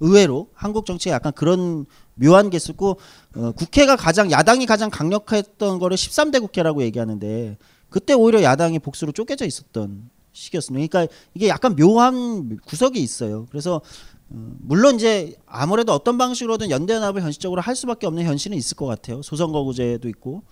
[0.00, 1.86] 의외로 한국 정치에 약간 그런
[2.16, 2.98] 묘한 게 있었고
[3.36, 7.56] 어, 국회가 가장 야당이 가장 강력했던 거를 13대 국회라고 얘기하는데
[7.88, 10.86] 그때 오히려 야당이 복수로 쪼개져 있었던 시기였습니다.
[10.86, 13.46] 그러니까 이게 약간 묘한 구석이 있어요.
[13.50, 13.80] 그래서
[14.28, 19.22] 어, 물론 이제 아무래도 어떤 방식으로든 연대연합을 현실적으로 할 수밖에 없는 현실은 있을 것 같아요.
[19.22, 20.42] 소선거구제도 있고.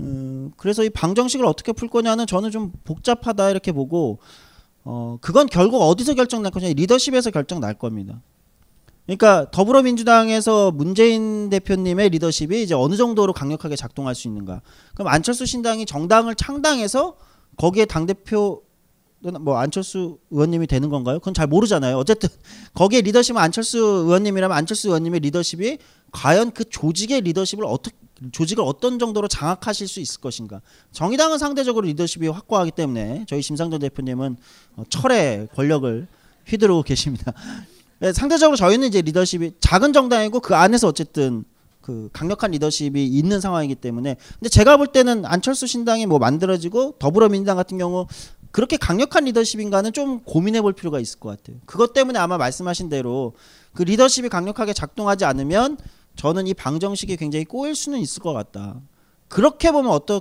[0.00, 4.18] 음, 그래서 이 방정식을 어떻게 풀 거냐는 저는 좀 복잡하다 이렇게 보고
[4.84, 8.20] 어, 그건 결국 어디서 결정 날 거냐 리더십에서 결정 날 겁니다.
[9.06, 14.62] 그러니까 더불어민주당에서 문재인 대표님의 리더십이 이제 어느 정도로 강력하게 작동할 수 있는가.
[14.94, 17.16] 그럼 안철수 신당이 정당을 창당해서
[17.56, 18.62] 거기에 당 대표
[19.40, 21.18] 뭐 안철수 의원님이 되는 건가요?
[21.20, 21.96] 그건 잘 모르잖아요.
[21.96, 22.28] 어쨌든
[22.74, 25.78] 거기에 리더십은 안철수 의원님이라면 안철수 의원님의 리더십이
[26.10, 27.96] 과연 그 조직의 리더십을 어떻게
[28.30, 30.60] 조직을 어떤 정도로 장악하실 수 있을 것인가.
[30.92, 34.36] 정의당은 상대적으로 리더십이 확고하기 때문에 저희 심상정 대표님은
[34.76, 36.06] 어, 철의 권력을
[36.46, 37.32] 휘두르고 계십니다.
[38.02, 41.44] 네, 상대적으로 저희는 이제 리더십이 작은 정당이고 그 안에서 어쨌든
[41.80, 47.56] 그 강력한 리더십이 있는 상황이기 때문에 근데 제가 볼 때는 안철수 신당이 뭐 만들어지고 더불어민주당
[47.56, 48.08] 같은 경우
[48.50, 51.58] 그렇게 강력한 리더십인가는 좀 고민해 볼 필요가 있을 것 같아요.
[51.64, 53.34] 그것 때문에 아마 말씀하신 대로
[53.72, 55.78] 그 리더십이 강력하게 작동하지 않으면
[56.16, 58.80] 저는 이 방정식이 굉장히 꼬일 수는 있을 것 같다.
[59.28, 60.18] 그렇게 보면 어떤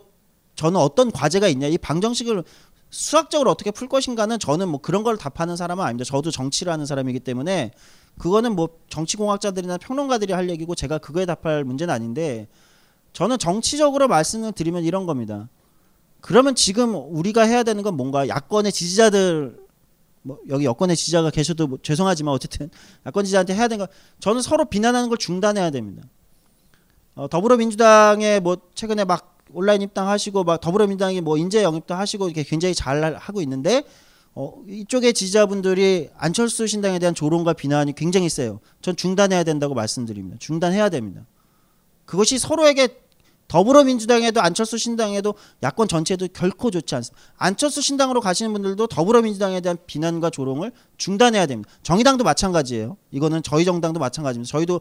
[0.53, 2.43] 저는 어떤 과제가 있냐 이 방정식을
[2.91, 6.07] 수학적으로 어떻게 풀 것인가는 저는 뭐 그런 걸 답하는 사람은 아닙니다.
[6.07, 7.71] 저도 정치를 하는 사람이기 때문에
[8.19, 12.47] 그거는 뭐 정치공학자들이나 평론가들이 할 얘기고 제가 그거에 답할 문제는 아닌데
[13.13, 15.49] 저는 정치적으로 말씀을 드리면 이런 겁니다.
[16.19, 19.57] 그러면 지금 우리가 해야 되는 건 뭔가 야권의 지지자들
[20.23, 22.69] 뭐 여기 여권의 지지자가 계셔도 뭐 죄송하지만 어쨌든
[23.07, 26.03] 야권 지지자한테 해야 되는 건 저는 서로 비난하는 걸 중단해야 됩니다.
[27.15, 32.73] 어, 더불어민주당에 뭐 최근에 막 온라인 입당하시고 막 더불어민주당이 뭐 인재 영입도 하시고 이렇게 굉장히
[32.73, 33.83] 잘 하고 있는데
[34.33, 38.59] 어, 이쪽의 지지자분들이 안철수 신당에 대한 조롱과 비난이 굉장히 세요.
[38.81, 40.37] 전 중단해야 된다고 말씀드립니다.
[40.39, 41.25] 중단해야 됩니다.
[42.05, 43.01] 그것이 서로에게
[43.51, 47.21] 더불어민주당에도 안철수 신당에도 야권 전체에도 결코 좋지 않습니다.
[47.35, 51.69] 안철수 신당으로 가시는 분들도 더불어민주당에 대한 비난과 조롱을 중단해야 됩니다.
[51.83, 52.95] 정의당도 마찬가지예요.
[53.11, 54.49] 이거는 저희 정당도 마찬가지입니다.
[54.49, 54.79] 저희도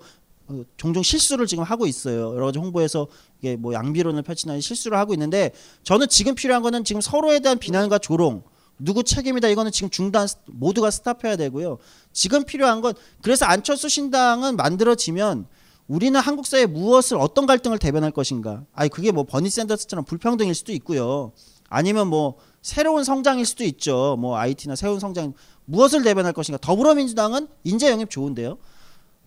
[0.51, 2.35] 어, 종종 실수를 지금 하고 있어요.
[2.35, 3.07] 여러 가지 홍보에서
[3.41, 5.53] 이게 뭐 양비론을 펼치는 실수를 하고 있는데
[5.85, 8.43] 저는 지금 필요한 거는 지금 서로에 대한 비난과 조롱
[8.79, 11.79] 누구 책임이다 이거는 지금 중단 모두가 스탑해야 되고요.
[12.13, 15.47] 지금 필요한 건 그래서 안철수 신당은 만들어지면
[15.87, 18.65] 우리는 한국 사회에 무엇을 어떤 갈등을 대변할 것인가?
[18.73, 21.33] 아니 그게 뭐 버니 샌더스처럼 불평등일 수도 있고요.
[21.69, 24.17] 아니면 뭐 새로운 성장일 수도 있죠.
[24.19, 25.35] 뭐 IT나 새로운 성장
[25.67, 26.59] 무엇을 대변할 것인가?
[26.59, 28.59] 더불어민주당은 인재 영입 좋은데요.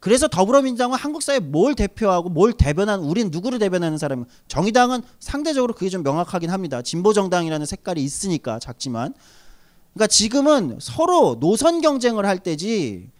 [0.03, 5.87] 그래서 더불어민주당은 한국 사회 뭘 대표하고 뭘 대변한 우린 누구를 대변하는 사람 정의당은 상대적으로 그게
[5.87, 6.81] 좀 명확하긴 합니다.
[6.81, 9.13] 진보 정당이라는 색깔이 있으니까 작지만
[9.93, 13.11] 그러니까 지금은 서로 노선 경쟁을 할 때지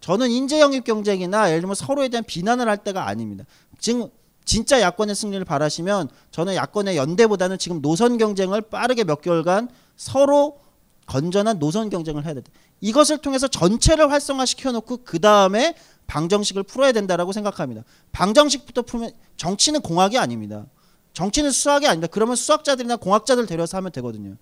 [0.00, 3.44] 저는 인재 영입 경쟁이나 예를 들면 서로에 대한 비난을 할 때가 아닙니다.
[3.78, 4.08] 지금
[4.44, 10.58] 진짜 야권의 승리를 바라시면 저는 야권의 연대보다는 지금 노선 경쟁을 빠르게 몇 개월간 서로
[11.06, 12.50] 건전한 노선 경쟁을 해야 된다.
[12.80, 15.74] 이것을 통해서 전체를 활성화시켜 놓고 그 다음에
[16.14, 17.82] 방정식을 풀어야 된다라고 생각합니다.
[18.12, 20.64] 방정식부터 풀면 정치는 공학이 아닙니다.
[21.12, 22.08] 정치는 수학이 아닙니다.
[22.12, 24.36] 그러면 수학자들이나 공학자들 데려서 하면 되거든요.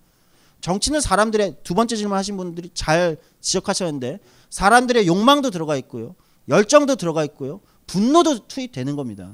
[0.61, 4.19] 정치는 사람들의 두 번째 질문 하신 분들이 잘 지적하셨는데
[4.51, 6.13] 사람들의 욕망도 들어가 있고요.
[6.47, 7.59] 열정도 들어가 있고요.
[7.87, 9.33] 분노도 투입되는 겁니다.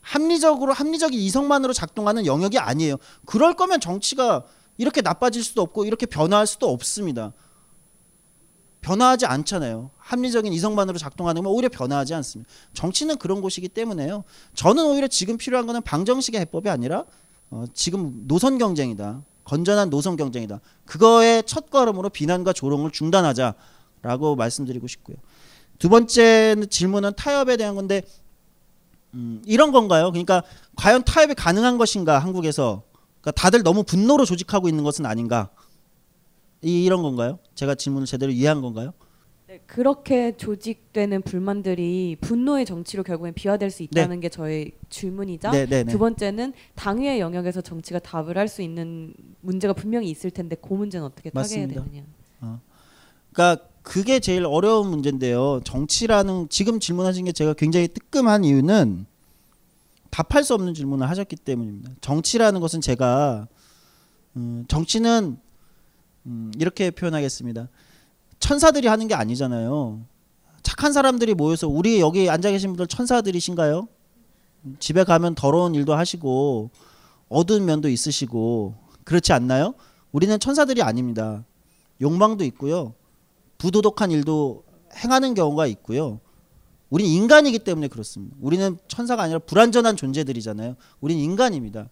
[0.00, 2.96] 합리적으로 합리적인 이성만으로 작동하는 영역이 아니에요.
[3.24, 4.44] 그럴 거면 정치가
[4.78, 7.32] 이렇게 나빠질 수도 없고 이렇게 변화할 수도 없습니다.
[8.80, 9.90] 변화하지 않잖아요.
[9.98, 12.50] 합리적인 이성만으로 작동하는 건 오히려 변화하지 않습니다.
[12.72, 14.24] 정치는 그런 곳이기 때문에요.
[14.54, 17.04] 저는 오히려 지금 필요한 거는 방정식의 해법이 아니라
[17.50, 19.22] 어, 지금 노선 경쟁이다.
[19.44, 20.60] 건전한 노선 경쟁이다.
[20.86, 25.16] 그거의 첫 걸음으로 비난과 조롱을 중단하자라고 말씀드리고 싶고요.
[25.78, 28.02] 두 번째 질문은 타협에 대한 건데
[29.14, 30.10] 음, 이런 건가요?
[30.10, 30.42] 그러니까
[30.76, 32.82] 과연 타협이 가능한 것인가 한국에서
[33.20, 35.50] 그러니까 다들 너무 분노로 조직하고 있는 것은 아닌가?
[36.62, 37.38] 이, 이런 건가요?
[37.54, 38.92] 제가 질문을 제대로 이해한 건가요?
[39.46, 44.20] 네, 그렇게 조직되는 불만들이 분노의 정치로 결국엔 비화될 수 있다는 네.
[44.20, 45.90] 게 저의 질문이자 네, 네, 네.
[45.90, 51.04] 두 번째는 당위의 영역에서 정치가 답을 할 수 있는 문제가 분명히 있을 텐데 그 문제는
[51.06, 51.84] 어떻게 타개해야 맞습니다.
[51.84, 52.04] 되느냐.
[52.42, 52.60] 어.
[53.32, 55.60] 그러니까 그게 제일 어려운 문제인데요.
[55.64, 59.06] 정치라는 지금 질문하신 게 제가 굉장히 뜨끔한 이유는
[60.10, 61.92] 답할 수 없는 질문을 하셨기 때문입니다.
[62.00, 63.48] 정치라는 것은 제가
[64.36, 65.38] 음, 정치는
[66.26, 67.68] 음, 이렇게 표현하겠습니다.
[68.38, 70.04] 천사들이 하는 게 아니잖아요.
[70.62, 73.88] 착한 사람들이 모여서 우리 여기 앉아 계신 분들 천사들이신가요?
[74.78, 76.70] 집에 가면 더러운 일도 하시고
[77.28, 79.74] 어두운 면도 있으시고 그렇지 않나요?
[80.12, 81.44] 우리는 천사들이 아닙니다.
[82.00, 82.94] 욕망도 있고요.
[83.58, 84.64] 부도덕한 일도
[84.96, 86.20] 행하는 경우가 있고요.
[86.90, 88.36] 우린 인간이기 때문에 그렇습니다.
[88.40, 90.76] 우리는 천사가 아니라 불완전한 존재들이잖아요.
[91.00, 91.88] 우린 인간입니다.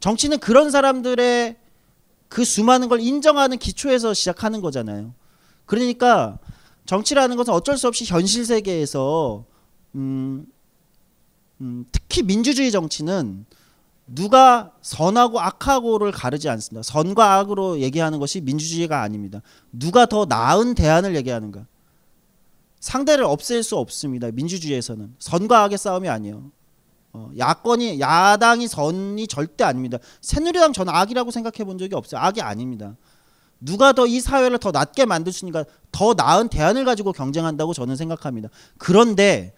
[0.00, 1.56] 정치는 그런 사람들의
[2.32, 5.12] 그 수많은 걸 인정하는 기초에서 시작하는 거잖아요.
[5.66, 6.38] 그러니까
[6.86, 9.44] 정치라는 것은 어쩔 수 없이 현실 세계에서
[9.96, 10.46] 음,
[11.60, 13.44] 음, 특히 민주주의 정치는
[14.06, 16.82] 누가 선하고 악하고를 가르지 않습니다.
[16.82, 19.42] 선과 악으로 얘기하는 것이 민주주의가 아닙니다.
[19.70, 21.66] 누가 더 나은 대안을 얘기하는가.
[22.80, 24.30] 상대를 없앨 수 없습니다.
[24.30, 26.50] 민주주의에서는 선과 악의 싸움이 아니에요.
[27.14, 29.98] 어, 야권이 야당이 선이 절대 아닙니다.
[30.20, 32.20] 새누리당 전 악이라고 생각해 본 적이 없어요.
[32.20, 32.96] 악이 아닙니다.
[33.60, 37.96] 누가 더 이 사회를 더 낫게 만들 수 있는가 더 나은 대안을 가지고 경쟁한다고 저는
[37.96, 38.48] 생각합니다.
[38.78, 39.54] 그런데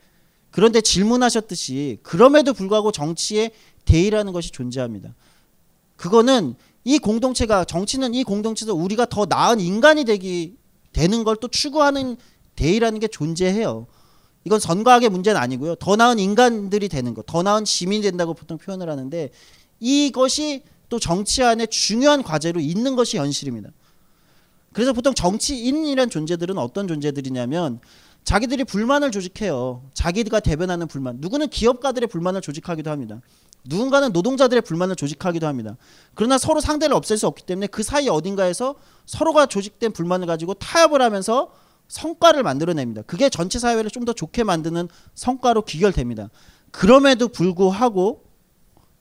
[0.50, 3.50] 그런데 질문하셨듯이 그럼에도 불구하고 정치에
[3.86, 5.14] 대의라는 것이 존재합니다.
[5.96, 10.56] 그거는 이 공동체가 정치는 이 공동체에서 우리가 더 나은 인간이 되기
[10.92, 12.16] 되는 걸 또 추구하는
[12.56, 13.86] 대의라는 게 존재해요.
[14.44, 15.74] 이건 선과학의 문제는 아니고요.
[15.76, 19.30] 더 나은 인간들이 되는 것, 더 나은 시민이 된다고 보통 표현을 하는데
[19.80, 23.70] 이것이 또 정치 안에 중요한 과제로 있는 것이 현실입니다.
[24.72, 27.80] 그래서 보통 정치인이란 존재들은 어떤 존재들이냐면
[28.24, 29.82] 자기들이 불만을 조직해요.
[29.92, 31.18] 자기가 대변하는 불만.
[31.20, 33.20] 누구는 기업가들의 불만을 조직하기도 합니다.
[33.64, 35.76] 누군가는 노동자들의 불만을 조직하기도 합니다.
[36.14, 38.74] 그러나 서로 상대를 없앨 수 없기 때문에 그 사이 어딘가에서
[39.06, 41.52] 서로가 조직된 불만을 가지고 타협을 하면서
[41.88, 43.02] 성과를 만들어냅니다.
[43.02, 46.28] 그게 전체 사회를 좀 더 좋게 만드는 성과로 귀결됩니다.
[46.70, 48.24] 그럼에도 불구하고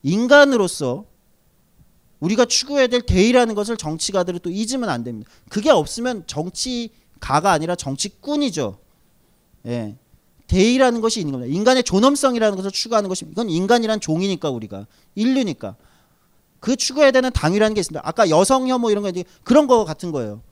[0.02, 1.06] 인간으로서
[2.20, 5.30] 우리가 추구해야 될 대의라는 것을 정치가들이 또 잊으면 안 됩니다.
[5.50, 8.78] 그게 없으면 정치가가 아니라 정치꾼이죠.
[9.66, 9.96] 예.
[10.46, 11.54] 대의라는 것이 있는 겁니다.
[11.54, 15.76] 인간의 존엄성이라는 것을 추구하는 것이 이건 인간이란 종이니까 우리가 인류니까
[16.60, 18.00] 그 추구해야 되는 당위라는 게 있습니다.
[18.04, 19.12] 아까 여성 혐오 이런 거
[19.42, 20.42] 그런 거 같은 거예요.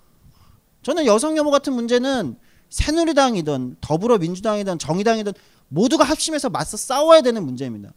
[0.83, 2.37] 저는 여성 혐오 같은 문제는
[2.71, 5.33] 새누리당이든 더불어민주당이든 정의당이든
[5.69, 7.93] 모두가 합심해서 맞서 싸워야 되는 문제입니다.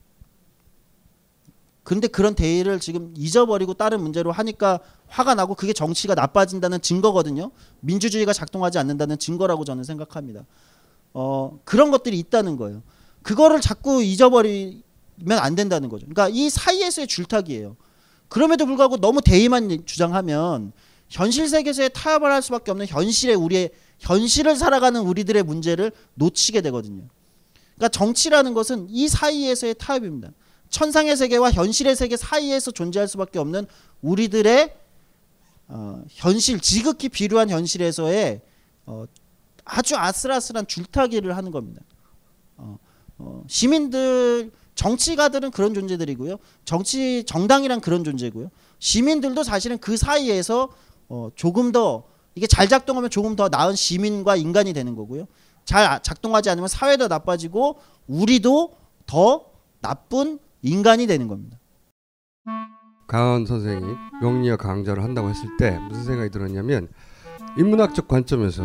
[1.83, 7.51] 근데 그런 대의를 지금 잊어버리고 다른 문제로 하니까 화가 나고 그게 정치가 나빠진다는 증거거든요.
[7.81, 10.45] 민주주의가 작동하지 않는다는 증거라고 저는 생각합니다.
[11.13, 12.81] 어, 그런 것들이 있다는 거예요.
[13.21, 14.83] 그거를 자꾸 잊어버리면
[15.39, 16.07] 안 된다는 거죠.
[16.07, 17.75] 그러니까 이 사이에서의 줄타기예요.
[18.29, 20.73] 그럼에도 불구하고 너무 대의만 주장하면
[21.15, 27.07] 현실 세계에서의 타협을 할 수밖에 없는 현실의 우리의 현실을 살아가는 우리들의 문제를 놓치게 되거든요.
[27.75, 30.31] 그러니까 정치라는 것은 이 사이에서의 타협입니다.
[30.69, 33.65] 천상의 세계와 현실의 세계 사이에서 존재할 수밖에 없는
[34.01, 34.75] 우리들의
[35.69, 38.41] 어, 현실 지극히 비루한 현실에서의
[38.85, 39.05] 어,
[39.63, 41.81] 아주 아슬아슬한 줄타기를 하는 겁니다.
[42.57, 42.77] 어,
[43.19, 46.39] 어, 시민들 정치가들은 그런 존재들이고요.
[46.65, 48.51] 정치 정당이란 그런 존재고요.
[48.79, 50.69] 시민들도 사실은 그 사이에서
[51.09, 52.03] 어, 조금 더
[52.35, 55.25] 이게 잘 작동하면 조금 더 나은 시민과 인간이 되는 거고요.
[55.63, 57.77] 잘 작동하지 않으면 사회도 나빠지고
[58.07, 58.75] 우리도
[59.05, 59.45] 더
[59.81, 61.57] 나쁜 인간이 되는 겁니다.
[63.07, 63.85] 강헌 선생이
[64.21, 66.89] 명리학 강좌를 한다고 했을 때 무슨 생각이 들었냐면
[67.57, 68.63] 인문학적 관점에서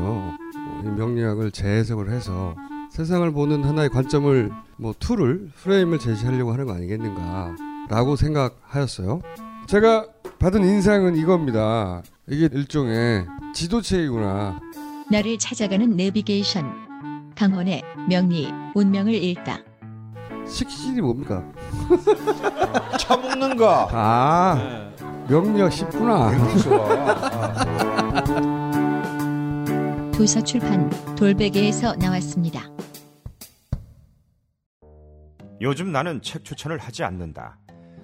[0.96, 2.56] 명리학을 재해석을 해서
[2.90, 9.20] 세상을 보는 하나의 관점을 뭐 tool을 프레임을 제시하려고 하는 거 아니겠는가라고 생각하였어요.
[9.66, 10.06] 제가
[10.38, 12.02] 받은 인상은 이겁니다.
[12.30, 14.60] 이게 일종의 지도책이구나.
[15.10, 17.34] 나를 찾아가는 내비게이션.
[17.34, 19.58] 강헌의 명리 운명을 읽다.
[20.46, 21.44] 식신이 뭡니까?
[23.00, 23.88] 처먹는 거.
[23.90, 24.92] 아
[25.28, 26.30] 명력 쉽구나.
[30.14, 32.62] 도서 출판 돌베개에서 나왔습니다.
[35.60, 37.58] 요즘 나는 책 추천을 하지 않는다.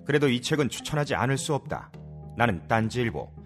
[0.05, 1.93] 그래도 이 책은 추천하지 않을 수 없다.
[2.37, 3.46] 나는 딴지일보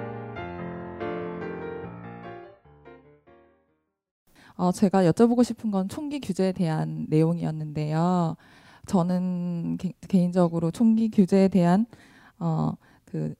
[4.61, 8.35] 어, 제가 여쭤보고 싶은 건 총기 규제에 대한 내용이었는데요.
[8.85, 11.87] 저는 개, 개인적으로 총기 규제에 대한
[12.37, 13.33] 어, 그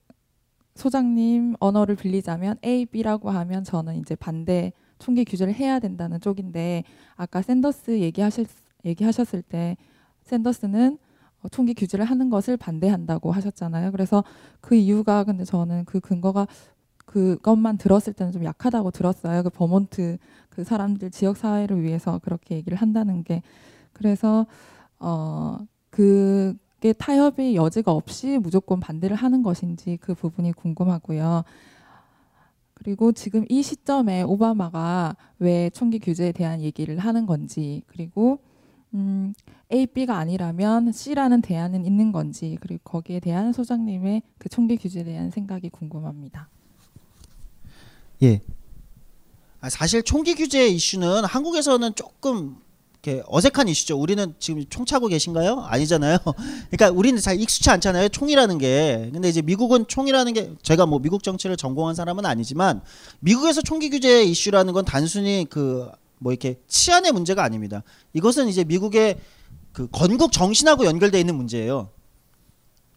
[0.74, 6.82] 소장님 언어를 빌리자면 A, B라고 하면 저는 이제 반대 총기 규제를 해야 된다는 쪽인데
[7.14, 8.46] 아까 샌더스 얘기하실
[8.84, 9.76] 얘기하셨을 때
[10.22, 10.98] 샌더스는
[11.42, 13.92] 어, 총기 규제를 하는 것을 반대한다고 하셨잖아요.
[13.92, 14.24] 그래서
[14.60, 16.48] 그 이유가 근데 저는 그 근거가
[17.04, 19.42] 그것만 들었을 때는 좀 약하다고 들었어요.
[19.42, 23.42] 그 버몬트 그 사람들 지역 사회를 위해서 그렇게 얘기를 한다는 게
[23.92, 24.46] 그래서
[24.98, 25.58] 어
[25.90, 31.44] 그게 타협의 여지가 없이 무조건 반대를 하는 것인지 그 부분이 궁금하고요.
[32.74, 38.40] 그리고 지금 이 시점에 오바마가 왜 총기 규제에 대한 얘기를 하는 건지 그리고
[38.94, 39.32] 음,
[39.72, 45.30] A, B가 아니라면 C라는 대안은 있는 건지 그리고 거기에 대한 소장님의 그 총기 규제에 대한
[45.30, 46.48] 생각이 궁금합니다.
[48.22, 48.40] 예.
[49.60, 52.56] 아, 사실 총기 규제 이슈는 한국에서는 조금
[53.26, 53.98] 어색한 이슈죠.
[53.98, 55.60] 우리는 지금 총 차고 계신가요?
[55.60, 56.18] 아니잖아요.
[56.70, 58.08] 그러니까 우리는 잘 익숙치 않잖아요.
[58.10, 59.10] 총이라는 게.
[59.12, 62.80] 근데 이제 미국은 총이라는 게 제가 뭐 미국 정치를 전공한 사람은 아니지만
[63.18, 65.90] 미국에서 총기 규제 이슈라는 건 단순히 그
[66.22, 67.82] 뭐 이렇게 치안의 문제가 아닙니다.
[68.12, 69.18] 이것은 이제 미국의
[69.72, 71.90] 그 건국 정신하고 연결되어 있는 문제예요.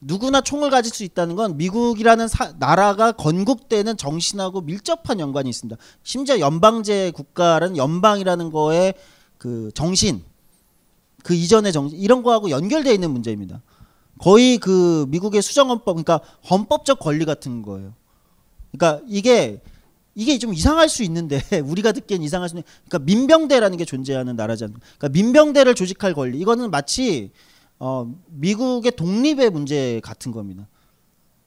[0.01, 5.81] 누구나 총을 가질 수 있다는 건 미국이라는 사, 나라가 건국되는 정신하고 밀접한 연관이 있습니다.
[6.03, 8.93] 심지어 연방제 국가라는 연방이라는 거에
[9.37, 10.23] 그 정신
[11.23, 13.61] 그 이전의 정신 이런 거하고 연결되어 있는 문제입니다.
[14.19, 17.93] 거의 그 미국의 수정헌법 그러니까 헌법적 권리 같은 거예요.
[18.71, 19.61] 그러니까 이게
[20.13, 24.77] 이게 좀 이상할 수 있는데 우리가 듣기엔 이상할 수 있는 그러니까 민병대라는 게 존재하는 나라잖아요.
[24.97, 27.31] 그러니까 민병대를 조직할 권리 이거는 마치
[27.79, 30.67] 어, 미국의 독립의 문제 같은 겁니다.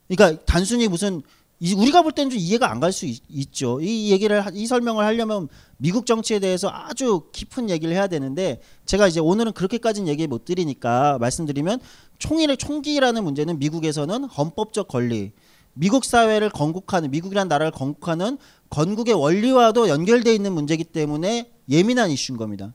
[0.08, 1.22] 그러니까 단순히 무슨
[1.60, 3.80] 이, 우리가 볼 때는 좀 이해가 안 갈 수 있죠.
[3.80, 9.08] 이 얘기를 하- 이 설명을 하려면 미국 정치에 대해서 아주 깊은 얘기를 해야 되는데 제가
[9.08, 11.80] 이제 오늘은 그렇게까지는 얘기 못 드리니까 말씀드리면
[12.18, 15.32] 총위를 총기라는 문제는 미국에서는 헌법적 권리,
[15.74, 18.38] 미국 사회를 건국하는 미국이라는 나라를 건국하는
[18.70, 22.72] 건국의 원리와도 연결돼 있는 문제이기 때문에 예민한 이슈인 겁니다.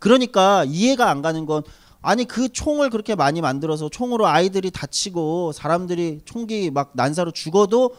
[0.00, 1.62] 그러니까 이해가 안 가는 건
[2.00, 7.96] 아니 그 총을 그렇게 많이 만들어서 총으로 아이들이 다치고 사람들이 총기 막 난사로 죽어도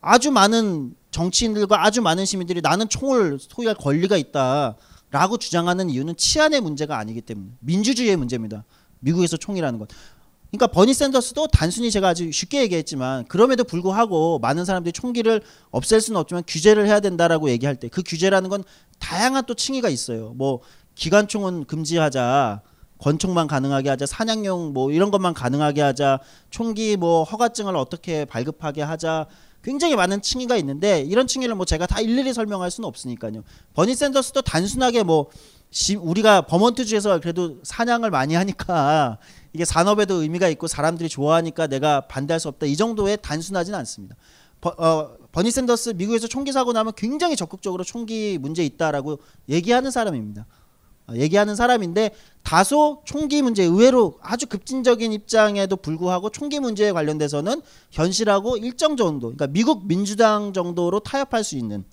[0.00, 6.98] 아주 많은 정치인들과 아주 많은 시민들이 나는 총을 소유할 권리가 있다라고 주장하는 이유는 치안의 문제가
[6.98, 8.64] 아니기 때문에 민주주의의 문제입니다.
[9.00, 9.88] 미국에서 총이라는 건.
[10.50, 16.18] 그러니까 버니 샌더스도 단순히 제가 아주 쉽게 얘기했지만 그럼에도 불구하고 많은 사람들이 총기를 없앨 수는
[16.18, 18.64] 없지만 규제를 해야 된다라고 얘기할 때 그 규제라는 건
[18.98, 20.32] 다양한 또 층위가 있어요.
[20.36, 20.60] 뭐
[20.94, 22.62] 기관총은 금지하자.
[23.00, 26.20] 권총만 가능하게 하자 사냥용 뭐 이런 것만 가능하게 하자
[26.50, 29.26] 총기 뭐 허가증을 어떻게 발급하게 하자.
[29.62, 33.42] 굉장히 많은 층위가 있는데 이런 층위를 뭐 제가 다 일일이 설명할 수는 없으니까요.
[33.74, 35.26] 버니 샌더스도 단순하게 뭐
[35.70, 39.18] 시- 우리가 버먼트주에서 그래도 사냥을 많이 하니까
[39.52, 42.66] 이게 산업에도 의미가 있고 사람들이 좋아하니까 내가 반대할 수 없다.
[42.66, 44.16] 이 정도의 단순하진 않습니다.
[44.62, 50.42] 버, 어, 버니 샌더스 미국에서 총기 사고 나면 굉장히 적극적으로 총기 문제 있다라고 얘기하는 사람입니다.
[50.42, 50.59] 어,
[51.14, 52.10] 얘기하는 사람인데
[52.42, 59.46] 다소 총기 문제 의외로 아주 급진적인 입장에도 불구하고 총기 문제에 관련돼서는 현실하고 일정 정도 그러니까
[59.48, 61.84] 미국 민주당 정도로 타협할 수 있는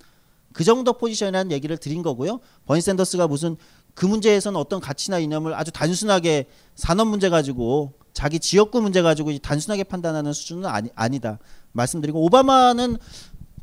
[0.53, 2.39] 그 정도 포지션이라는 얘기를 드린 거고요.
[2.65, 3.57] 버니 샌더스가 무슨
[3.93, 6.45] 그 문제에서는 어떤 가치나 이념을 아주 단순하게
[6.75, 11.39] 산업 문제 가지고 자기 지역구 문제 가지고 단순하게 판단하는 수준은 아니, 아니다
[11.73, 12.97] 말씀드리고 오바마는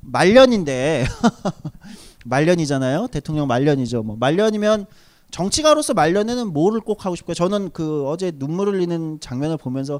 [0.01, 1.07] 말년인데
[2.25, 3.09] 말년이잖아요.
[3.09, 4.03] 대통령 말년이죠.
[4.03, 4.87] 뭐 말년이면
[5.35, 7.35] 정치가로서 말년에는 뭐를 꼭 하고 싶고요.
[7.35, 9.99] 저는 그 어제 눈물 흘리는 장면을 보면서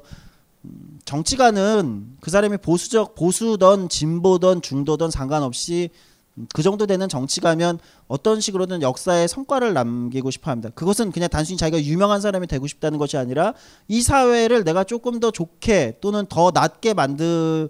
[0.63, 5.89] 음, 정치가는 그 사람이 보수적 보수던 진보던 중도던 상관없이
[6.37, 10.69] 음, 그 정도 되는 정치가면 어떤 식으로든 역사에 성과를 남기고 싶어 합니다.
[10.73, 13.53] 그것은 그냥 단순히 자기가 유명한 사람이 되고 싶다는 것이 아니라
[13.89, 17.69] 이 사회를 내가 조금 더 좋게 또는 더 낫게 만들고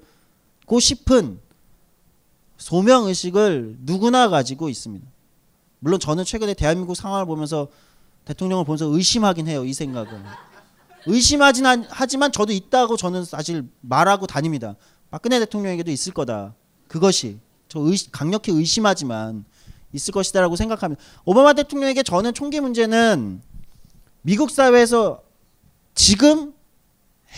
[0.79, 1.39] 싶은
[2.57, 5.14] 소명 의식을 누구나 가지고 있습니다.
[5.85, 7.67] 물론 저는 최근에 대한민국 상황을 보면서
[8.25, 9.63] 대통령을 보면서 의심하긴 해요.
[9.63, 10.19] 이 생각은.
[11.05, 14.75] 의심하진 않- 하지만 저도 있다고 저는 사실 말하고 다닙니다.
[15.11, 16.55] 박근혜 대통령에게도 있을 거다.
[16.87, 17.37] 그것이
[17.69, 19.45] 저 의심, 강력히 의심하지만
[19.93, 20.99] 있을 것이다라고 생각합니다.
[21.23, 23.43] 오바마 대통령에게 저는 총기 문제는
[24.23, 25.21] 미국 사회에서
[25.93, 26.55] 지금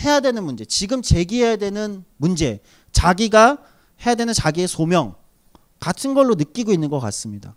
[0.00, 2.60] 해야 되는 문제, 지금 제기해야 되는 문제,
[2.92, 3.58] 자기가
[4.06, 5.16] 해야 되는 자기의 소명
[5.80, 7.54] 같은 걸로 느끼고 있는 것 같습니다.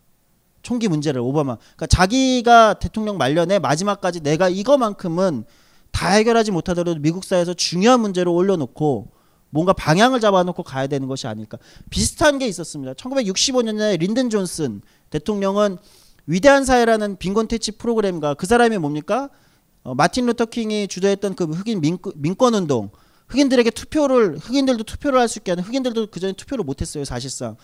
[0.61, 1.55] 총기 문제를 오바마.
[1.55, 5.45] 그러니까 자기가 대통령 말년에 마지막까지 내가 이거만큼은
[5.91, 9.11] 다 해결하지 못하더라도 미국 사회에서 중요한 문제를 올려놓고
[9.49, 11.57] 뭔가 방향을 잡아놓고 가야 되는 것이 아닐까.
[11.89, 12.93] 비슷한 게 있었습니다.
[12.93, 15.77] 1965년에 린든 존슨 대통령은
[16.25, 19.29] 위대한 사회라는 빈곤 퇴치 프로그램과 그 사람이 뭡니까?
[19.83, 21.81] 어, 마틴 루터 킹이 주도했던 그 흑인
[22.15, 22.91] 민권, 운동.
[23.27, 27.55] 흑인들에게 투표를 흑인들도 투표를 할 수 있게 하는 흑인들도 그 전에 투표를 못했어요 사실상.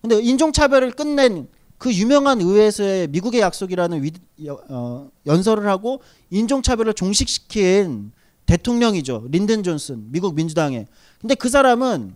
[0.00, 1.48] 근데 인종차별을 끝낸
[1.82, 4.12] 그 유명한 의회에서의 미국의 약속이라는 위,
[4.68, 8.12] 어, 연설을 하고 인종차별을 종식시킨
[8.46, 10.86] 대통령이죠 린든 존슨 미국 민주당의.
[11.20, 12.14] 근데 그 사람은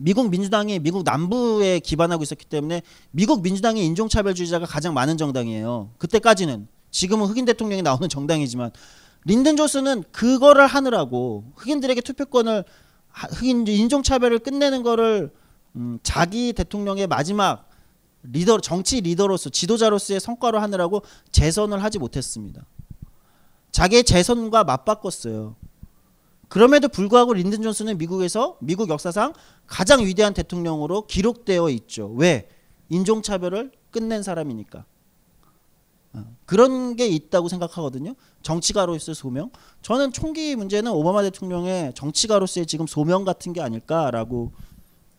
[0.00, 2.82] 미국 민주당이 미국 남부에 기반하고 있었기 때문에
[3.12, 5.90] 미국 민주당이 인종차별주의자가 가장 많은 정당이에요.
[5.98, 8.72] 그때까지는 지금은 흑인 대통령이 나오는 정당이지만
[9.26, 12.64] 린든 존슨은 그거를 하느라고 흑인들에게 투표권을
[13.10, 15.30] 하- 흑인 인종차별을 끝내는 거를
[15.76, 17.67] 음, 자기 대통령의 마지막
[18.30, 21.02] 리더 정치 리더로서 지도자로서의 성과로 하느라고
[21.32, 22.66] 재선을 하지 못했습니다.
[23.70, 25.56] 자기의 재선과 맞바꿨어요.
[26.48, 29.34] 그럼에도 불구하고 린든 존슨은 미국에서 미국 역사상
[29.66, 32.10] 가장 위대한 대통령으로 기록되어 있죠.
[32.16, 32.48] 왜?
[32.88, 34.84] 인종차별을 끝낸 사람이니까.
[36.14, 38.14] 어, 그런 게 있다고 생각하거든요.
[38.42, 39.50] 정치가로서의 소명.
[39.82, 44.52] 저는 총기 문제는 오바마 대통령의 정치가로서의 지금 소명 같은 게 아닐까라고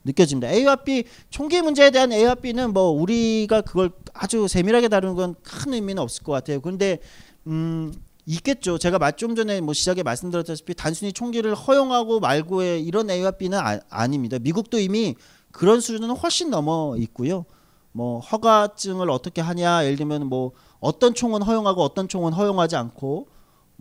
[0.04, 0.52] 느껴집니다.
[0.52, 5.74] A와 B 총기 문제에 대한 A와 B는 뭐 우리가 그걸 아주 세밀하게 다루는 건 큰
[5.74, 6.62] 의미는 없을 것 같아요.
[6.62, 7.00] 그런데
[7.48, 7.94] 음
[8.26, 8.78] 있겠죠.
[8.78, 14.08] 제가 마- 좀 전에 뭐 시작에 말씀드렸다시피 단순히 총기를 허용하고 말고의 이런 A와 B는 아,
[14.08, 15.16] 닙니다 미국도 이미
[15.52, 17.46] 그런 수준은 훨씬 넘어 있고요.
[17.92, 23.28] 뭐 허가증을 어떻게 하냐, 예를 들면 뭐 어떤 총은 허용하고 어떤 총은 허용하지 않고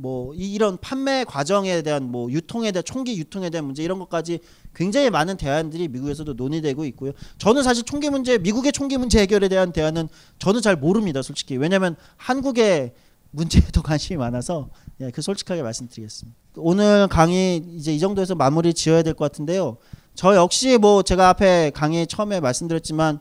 [0.00, 4.38] 뭐 이- 이런 판매 과정에 대한 뭐 유통에 대한 총기 유통에 대한 문제 이런 것까지
[4.72, 7.10] 굉장히 많은 대안들이 미국에서도 논의되고 있고요.
[7.38, 11.56] 저는 사실 총기 문제 미국의 총기 문제 해결에 대한 대안은 저는 잘 모릅니다, 솔직히.
[11.56, 12.92] 왜냐하면 한국의
[13.32, 14.70] 문제에 더 관심이 많아서
[15.00, 16.38] 예, 그 솔직하게 말씀드리겠습니다.
[16.56, 19.78] 오늘 강의 이제 이 정도에서 마무리 지어야 될 것 같은데요.
[20.14, 23.18] 저 역시 뭐 제가 앞에 강의 처음에 말씀드렸지만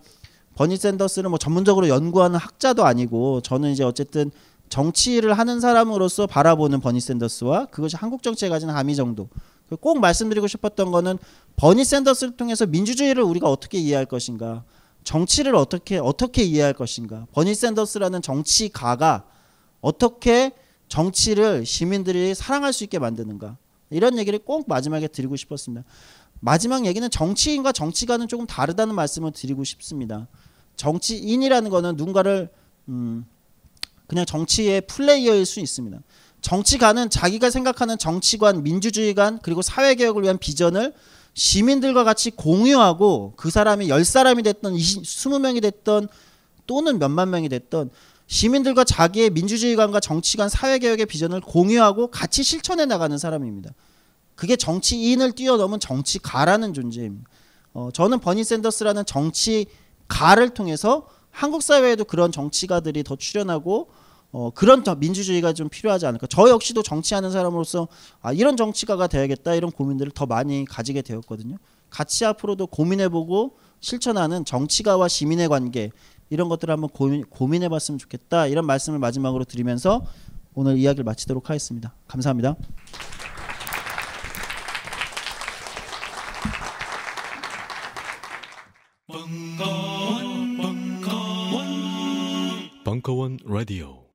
[0.55, 4.31] 버니 샌더스를 뭐 전문적으로 연구하는 학자도 아니고 저는 이제 어쨌든
[4.69, 9.29] 정치를 하는 사람으로서 바라보는 버니 샌더스와 그것이 한국 정치에 가진 함의 정도.
[9.69, 11.17] 그꼭 말씀드리고 싶었던 거는
[11.55, 14.63] 버니 샌더스를 통해서 민주주의를 우리가 어떻게 이해할 것인가,
[15.03, 19.25] 정치를 어떻게 어떻게 이해할 것인가, 버니 샌더스라는 정치가가
[19.81, 20.51] 어떻게
[20.87, 23.57] 정치를 시민들이 사랑할 수 있게 만드는가
[23.89, 25.85] 이런 얘기를 꼭 마지막에 드리고 싶었습니다.
[26.39, 30.27] 마지막 얘기는 정치인과 정치가는 조금 다르다는 말씀을 드리고 싶습니다.
[30.75, 32.49] 정치인이라는 거는 누군가를
[32.89, 33.25] 음,
[34.07, 35.99] 그냥 정치의 플레이어일 수 있습니다.
[36.41, 40.93] 정치가는 자기가 생각하는 정치관, 민주주의관 그리고 사회개혁을 위한 비전을
[41.33, 46.07] 시민들과 같이 공유하고 그 사람이 10사람이 됐던 20, 20명이 됐던
[46.65, 47.91] 또는 몇만 명이 됐던
[48.27, 53.71] 시민들과 자기의 민주주의관과 정치관, 사회개혁의 비전을 공유하고 같이 실천해 나가는 사람입니다.
[54.35, 57.29] 그게 정치인을 뛰어넘은 정치가라는 존재입니다.
[57.73, 63.89] 어, 저는 버니 샌더스라는 정치가를 통해서 한국 사회에도 그런 정치가들이 더 출연하고
[64.31, 66.25] 어, 그런 더 민주주의가 좀 필요하지 않을까.
[66.25, 67.87] 저 역시도 정치하는 사람으로서
[68.21, 71.57] 아, 이런 정치가가 돼야겠다 이런 고민들을 더 많이 가지게 되었거든요.
[71.91, 75.91] 같이 앞으로도 고민해보고 실천하는 정치가와 시민의 관계
[76.31, 80.03] 이런 것들을 한번 고민, 고민해봤으면 좋겠다 이런 말씀을 마지막으로 드리면서
[80.55, 81.93] 오늘 이야기를 마치도록 하겠습니다.
[82.07, 82.55] 감사합니다.
[93.01, 94.06] 벙커원 라디오